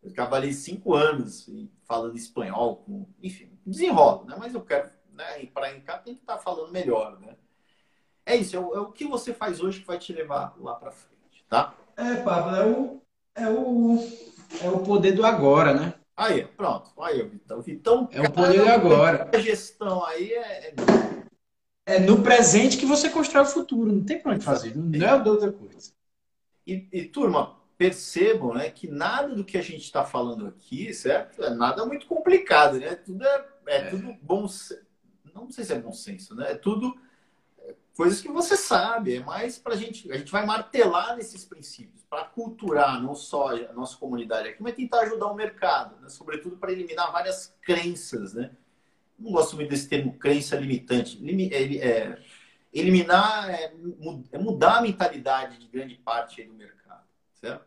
[0.00, 1.50] Eu trabalhei cinco anos
[1.82, 4.36] falando espanhol, com, enfim, desenrolo, né?
[4.38, 5.44] Mas eu quero, né?
[5.52, 7.34] Para cá tem que estar tá falando melhor, né?
[8.24, 10.76] É isso, é o, é o, que você faz hoje que vai te levar lá
[10.76, 11.74] para frente, tá?
[11.96, 13.02] É, Pablo, é o,
[13.34, 13.98] é o,
[14.62, 15.94] é o poder do agora, né?
[16.16, 16.90] Aí, pronto.
[17.02, 17.60] Aí, Vitão.
[17.60, 19.30] Vitão, é o poder do agora.
[19.34, 21.05] A gestão aí é, é...
[21.86, 23.92] é no presente que você constrói o futuro.
[23.92, 24.76] Não tem para onde fazer.
[24.76, 25.92] Não é outra coisa.
[26.66, 31.44] E, e turma, percebam né, que nada do que a gente está falando aqui, certo?
[31.44, 32.96] É nada muito complicado, né?
[32.96, 33.90] Tudo é, é, é.
[33.90, 34.48] tudo bom.
[35.32, 36.52] Não sei se é bom senso, né?
[36.52, 36.98] É tudo
[37.60, 39.16] é, coisas que você sabe.
[39.16, 40.10] É mais para a gente.
[40.10, 44.74] A gente vai martelar nesses princípios para culturar não só a nossa comunidade aqui, mas
[44.74, 46.08] tentar ajudar o mercado, né?
[46.08, 48.50] sobretudo para eliminar várias crenças, né?
[49.18, 51.18] Não gosto muito desse termo crença limitante.
[51.80, 52.18] É,
[52.72, 53.72] eliminar é,
[54.32, 56.76] é mudar a mentalidade de grande parte do mercado
[57.40, 57.64] Certo?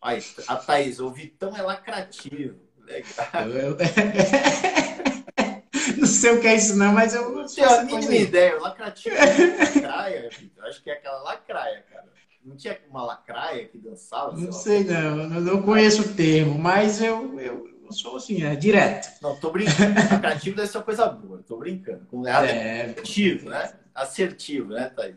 [0.00, 2.60] Aí, a Thaís, o Vitão é lacrativo.
[2.78, 3.48] Legal.
[3.50, 3.76] Eu...
[5.98, 8.58] não sei o que é isso, não, mas eu não tenho a mínima ideia.
[8.58, 10.64] Lacrativo é lacraia, Vitor.
[10.64, 12.08] Acho que é aquela lacraia, cara.
[12.44, 14.36] Não tinha uma lacraia que dançava?
[14.36, 15.34] Não sei, sei não.
[15.34, 19.08] Eu não conheço o termo, mas eu, eu, eu sou assim, é direto.
[19.22, 19.94] Não, tô brincando.
[20.12, 21.42] Lacrativo deve ser uma coisa boa.
[21.46, 22.06] Tô brincando.
[22.26, 23.72] É, assertivo, né?
[23.94, 25.16] Assertivo, né, Thaís?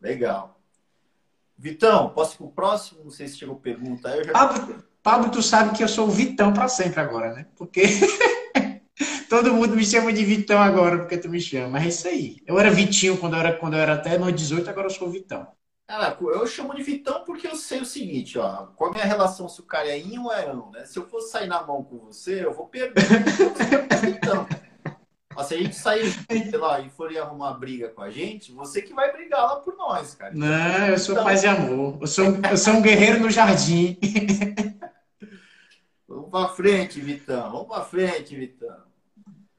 [0.00, 0.58] Legal.
[1.58, 3.04] Vitão, posso ir pro próximo?
[3.04, 4.24] Não sei se chegou pergunta aí.
[4.24, 4.32] Já...
[4.32, 7.46] Pablo, Pablo, tu sabe que eu sou o Vitão para sempre agora, né?
[7.56, 7.82] Porque
[9.28, 11.68] todo mundo me chama de Vitão agora, porque tu me chama.
[11.68, 12.42] Mas é isso aí.
[12.46, 15.08] Eu era Vitinho quando eu era, quando eu era até no 18, agora eu sou
[15.08, 15.46] o Vitão.
[15.86, 18.66] Cara, eu chamo de Vitão porque eu sei o seguinte, ó.
[18.74, 20.84] Qual a minha relação se o cara é in ou é não, né?
[20.84, 23.02] Se eu fosse sair na mão com você, eu vou perder.
[24.06, 24.46] Então,
[25.36, 28.80] mas se a gente sair, sei lá, e for arrumar briga com a gente, você
[28.80, 30.32] que vai brigar lá por nós, cara.
[30.34, 31.24] Não, eu sou então...
[31.24, 31.98] paz e amor.
[32.00, 33.98] Eu sou, eu sou um guerreiro no jardim.
[36.08, 37.50] Vamos pra frente, Vitão.
[37.50, 38.78] Vamos pra frente, Vitão.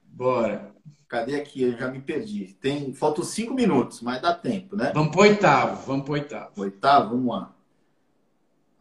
[0.01, 0.73] Bora.
[1.08, 1.64] Cadê aqui?
[1.64, 2.55] Eu já me perdi.
[2.60, 2.93] Tem...
[2.93, 4.91] Faltam cinco minutos, mas dá tempo, né?
[4.93, 5.86] Vamos pro oitavo.
[5.86, 6.51] Vamos pro oitavo.
[6.58, 7.55] Oitavo, vamos lá.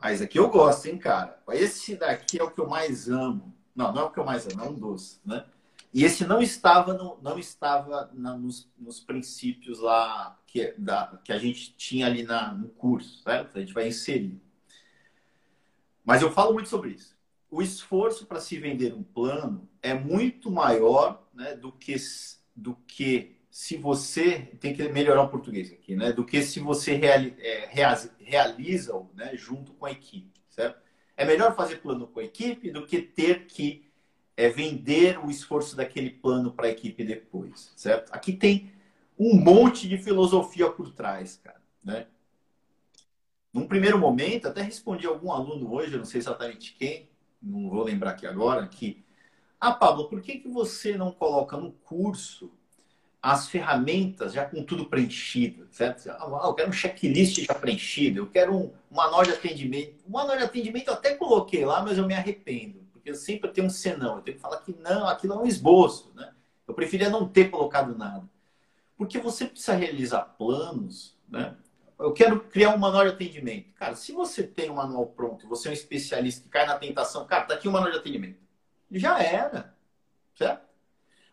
[0.01, 1.41] Ah, esse aqui eu gosto, hein, cara?
[1.51, 3.55] Esse daqui é o que eu mais amo.
[3.75, 5.45] Não, não é o que eu mais amo, é um doce, né?
[5.93, 11.33] E esse não estava, no, não estava na, nos, nos, princípios lá que, da, que
[11.33, 13.57] a gente tinha ali na, no curso, certo?
[13.57, 14.39] A gente vai inserir.
[16.05, 17.16] Mas eu falo muito sobre isso.
[17.51, 21.97] O esforço para se vender um plano é muito maior né, do, que,
[22.55, 24.41] do que se você.
[24.61, 26.13] Tem que melhorar o português aqui, né?
[26.13, 27.69] Do que se você reali, é,
[28.19, 30.81] realiza-o né, junto com a equipe, certo?
[31.17, 33.87] É melhor fazer plano com a equipe do que ter que
[34.37, 38.13] é vender o esforço daquele plano para a equipe depois, certo?
[38.13, 38.71] Aqui tem
[39.19, 42.07] um monte de filosofia por trás, cara, né?
[43.57, 47.09] num primeiro momento, até respondi a algum aluno hoje, não sei exatamente quem,
[47.47, 49.05] não vou lembrar aqui agora, que,
[49.61, 52.51] ah, Pablo, por que, que você não coloca no curso
[53.23, 56.09] as ferramentas já com tudo preenchido, certo?
[56.11, 60.05] Ah, eu quero um checklist já preenchido, eu quero um manual de atendimento.
[60.07, 63.51] O manual de atendimento eu até coloquei lá, mas eu me arrependo, porque eu sempre
[63.51, 66.33] tenho um senão, eu tenho que falar que não, aquilo é um esboço, né?
[66.67, 68.29] Eu preferia não ter colocado nada.
[68.97, 71.57] Porque você precisa realizar planos, né?
[71.99, 73.73] Eu quero criar um manual de atendimento.
[73.75, 77.27] Cara, se você tem um manual pronto, você é um especialista que cai na tentação,
[77.27, 78.39] cara, tá aqui um manual de atendimento.
[78.91, 79.75] Já era,
[80.35, 80.67] certo?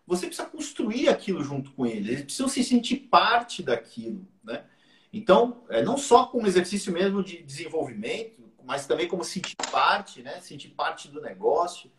[0.07, 2.07] Você precisa construir aquilo junto com eles.
[2.07, 4.65] Eles precisam se sentir parte daquilo, né?
[5.11, 10.39] Então, é, não só como exercício mesmo de desenvolvimento, mas também como sentir parte, né?
[10.39, 11.91] Sentir parte do negócio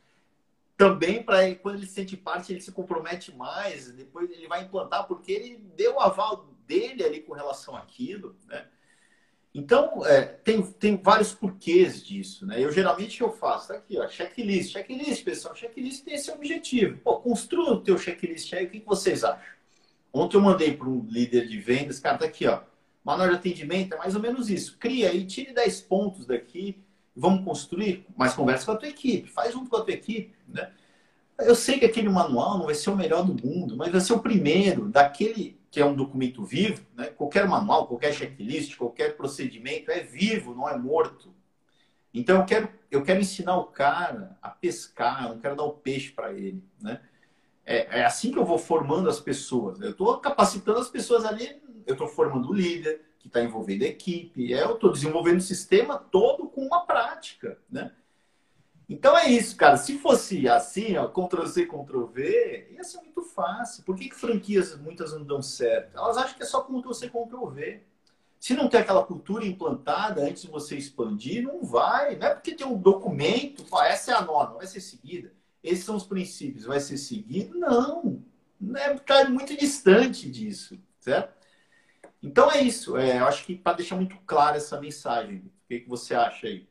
[0.77, 5.07] também para quando ele se sente parte, ele se compromete mais, depois ele vai implantar,
[5.07, 8.67] porque ele deu o aval dele ali com relação àquilo, né?
[9.55, 12.63] Então, é, tem, tem vários porquês disso, né?
[12.63, 16.99] Eu geralmente eu faço, tá aqui, ó, checklist, checklist, pessoal, checklist tem esse objetivo.
[16.99, 19.41] Pô, construa o teu checklist aí, o que, que vocês acham?
[20.13, 22.63] Ontem eu mandei para um líder de vendas, cara, tá aqui, ó,
[23.05, 24.77] manual de atendimento é mais ou menos isso.
[24.77, 26.83] Cria aí, tire 10 pontos daqui,
[27.15, 30.73] vamos construir, mas conversa com a tua equipe, faz junto com a tua equipe, né?
[31.39, 34.13] Eu sei que aquele manual não vai ser o melhor do mundo, mas vai ser
[34.13, 37.07] o primeiro daquele que é um documento vivo, né?
[37.07, 41.35] Qualquer manual, qualquer checklist, qualquer procedimento é vivo, não é morto.
[42.15, 45.73] Então eu quero, eu quero ensinar o cara a pescar, eu não quero dar o
[45.73, 47.01] peixe para ele, né?
[47.67, 49.81] É, é, assim que eu vou formando as pessoas.
[49.81, 53.89] Eu estou capacitando as pessoas ali, eu estou formando o líder, que está envolvendo a
[53.89, 54.55] equipe.
[54.55, 57.91] É, eu estou desenvolvendo o sistema todo com uma prática, né?
[58.89, 59.77] Então é isso, cara.
[59.77, 63.83] Se fosse assim, ó, Ctrl-C, Ctrl-V, ia ser muito fácil.
[63.85, 65.97] Por que, que franquias muitas não dão certo?
[65.97, 67.83] Elas acham que é só Ctrl-C, Ctrl-V.
[68.39, 72.17] Se não tem aquela cultura implantada antes de você expandir, não vai.
[72.17, 75.33] Não é porque tem um documento, ó, essa é a norma, vai ser seguida.
[75.63, 77.59] Esses são os princípios, vai ser seguido?
[77.59, 78.23] Não.
[78.77, 81.35] É, tá muito distante disso, certo?
[82.23, 82.97] Então é isso.
[82.99, 86.47] É, eu acho que para deixar muito clara essa mensagem, o que, que você acha
[86.47, 86.69] aí?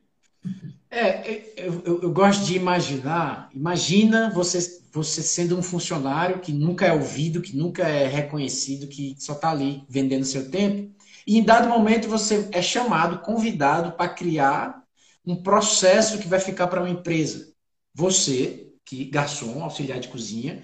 [0.90, 3.48] É, é eu, eu, gosto de imaginar.
[3.52, 9.16] Imagina você, você sendo um funcionário que nunca é ouvido, que nunca é reconhecido, que
[9.18, 10.94] só está ali vendendo seu tempo.
[11.26, 14.82] E em dado momento você é chamado, convidado para criar
[15.26, 17.52] um processo que vai ficar para uma empresa.
[17.94, 20.62] Você, que garçom, auxiliar de cozinha,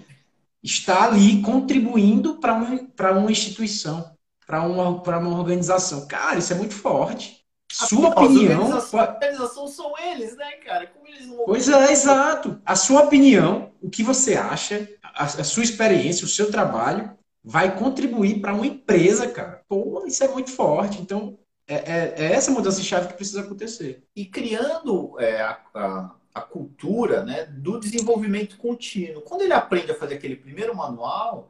[0.63, 4.11] está ali contribuindo para uma, uma instituição
[4.51, 6.05] para uma, uma organização.
[6.07, 7.40] Cara, isso é muito forte.
[7.71, 8.61] Sua opinião.
[8.61, 10.87] Organização, a organização são eles, né, cara?
[10.87, 12.61] Como eles não Pois é, exato.
[12.65, 17.11] A sua opinião, o que você acha, a, a sua experiência, o seu trabalho,
[17.43, 19.61] vai contribuir para uma empresa, cara.
[19.67, 21.01] Pô, isso é muito forte.
[21.01, 24.03] Então, é, é, é essa mudança de chave que precisa acontecer.
[24.15, 29.21] E criando é, a, a, a, cultura né, do desenvolvimento contínuo.
[29.21, 31.49] Quando ele aprende a fazer aquele primeiro manual,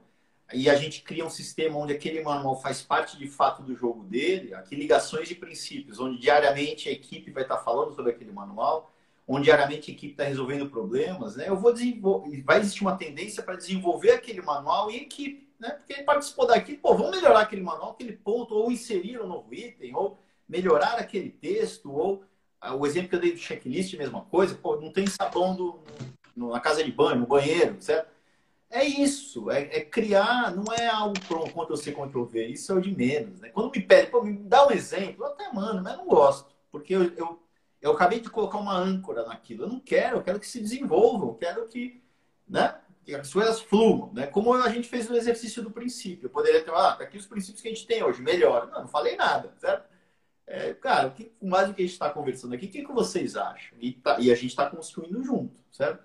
[0.53, 4.03] e a gente cria um sistema onde aquele manual faz parte de fato do jogo
[4.03, 8.91] dele, aqui ligações de princípios, onde diariamente a equipe vai estar falando sobre aquele manual,
[9.27, 11.47] onde diariamente a equipe está resolvendo problemas, né?
[11.47, 15.69] Eu vou desenvolver, vai existir uma tendência para desenvolver aquele manual em equipe, né?
[15.69, 19.53] Porque ele participou daqui, pô, vamos melhorar aquele manual, aquele ponto, ou inserir um novo
[19.53, 20.17] item, ou
[20.49, 22.23] melhorar aquele texto, ou
[22.59, 25.79] ah, o exemplo que eu dei do checklist, mesma coisa, pô, não tem sabão do,
[26.35, 28.09] na casa de banho, no banheiro, certo?
[28.71, 32.95] É isso, é, é, criar, não é algo pronto, Ctrl-C, Ctrl-V, isso é o de
[32.95, 33.41] menos.
[33.41, 33.49] Né?
[33.49, 36.95] Quando me pede, pô, me dá um exemplo, eu até mando, mas não gosto, porque
[36.95, 37.43] eu, eu,
[37.81, 39.65] eu acabei de colocar uma âncora naquilo.
[39.65, 42.01] Eu não quero, eu quero que se desenvolva, eu quero que,
[42.47, 44.27] né, que as coisas fluam, né?
[44.27, 46.27] como a gente fez no exercício do princípio.
[46.27, 48.67] Eu poderia ter, ah, tá aqui os princípios que a gente tem hoje, melhor.
[48.67, 49.89] Não, não falei nada, certo?
[50.47, 52.91] É, cara, o que, mais do que a gente está conversando aqui, o que, que
[52.91, 53.77] vocês acham?
[53.81, 56.03] E, tá, e a gente está construindo junto, certo?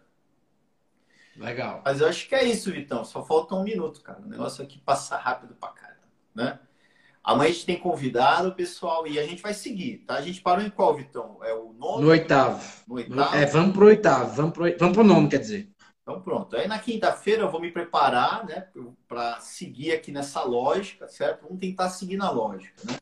[1.39, 1.83] Legal.
[1.85, 3.05] Mas eu acho que é isso, Vitão.
[3.05, 4.21] Só falta um minuto, cara.
[4.21, 6.59] O negócio aqui passa rápido pra caramba, né?
[7.23, 10.15] Amanhã a gente tem convidado, pessoal, e a gente vai seguir, tá?
[10.15, 11.39] A gente parou em qual, Vitão?
[11.43, 12.03] É o nono?
[12.03, 12.85] No oitavo.
[12.87, 13.37] No oitavo?
[13.37, 14.33] É, vamos pro oitavo.
[14.35, 15.69] Vamos pro, vamos pro nono, quer dizer.
[16.03, 16.55] Então pronto.
[16.55, 18.69] Aí na quinta-feira eu vou me preparar, né?
[19.09, 21.43] Para seguir aqui nessa lógica, certo?
[21.43, 22.97] Vamos tentar seguir na lógica, né?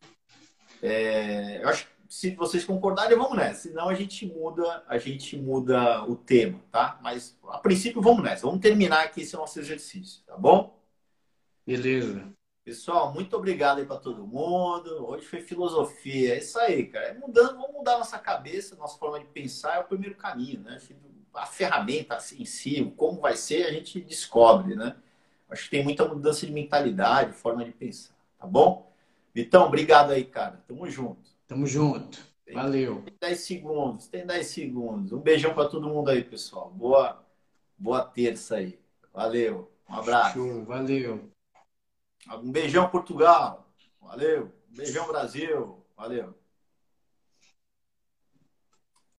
[0.83, 3.69] É, eu acho que se vocês concordarem, vamos nessa.
[3.69, 6.99] Senão a gente muda, a gente muda o tema, tá?
[7.03, 8.47] Mas a princípio vamos nessa.
[8.47, 10.79] Vamos terminar aqui esse nosso exercício, tá bom?
[11.67, 12.33] Beleza.
[12.65, 15.07] Pessoal, muito obrigado aí para todo mundo.
[15.07, 16.35] Hoje foi filosofia.
[16.35, 17.07] É isso aí, cara.
[17.09, 20.79] É mudando, vamos mudar nossa cabeça, nossa forma de pensar é o primeiro caminho, né?
[21.35, 24.97] A ferramenta assim, em si, como vai ser, a gente descobre, né?
[25.51, 28.91] Acho que tem muita mudança de mentalidade, forma de pensar, tá bom?
[29.35, 30.63] Vitão, obrigado aí, cara.
[30.67, 31.34] Tamo junto.
[31.47, 32.19] Tamo junto.
[32.53, 33.03] Valeu.
[33.03, 35.13] Tem 10 segundos, tem 10 segundos.
[35.13, 36.71] Um beijão para todo mundo aí, pessoal.
[36.71, 37.25] Boa,
[37.77, 38.79] boa terça aí.
[39.13, 39.71] Valeu.
[39.89, 40.35] Um abraço.
[40.35, 41.31] Show, valeu.
[42.43, 43.69] Um beijão, Portugal.
[44.01, 44.53] Valeu.
[44.71, 45.85] Um beijão, Brasil.
[45.97, 46.35] Valeu.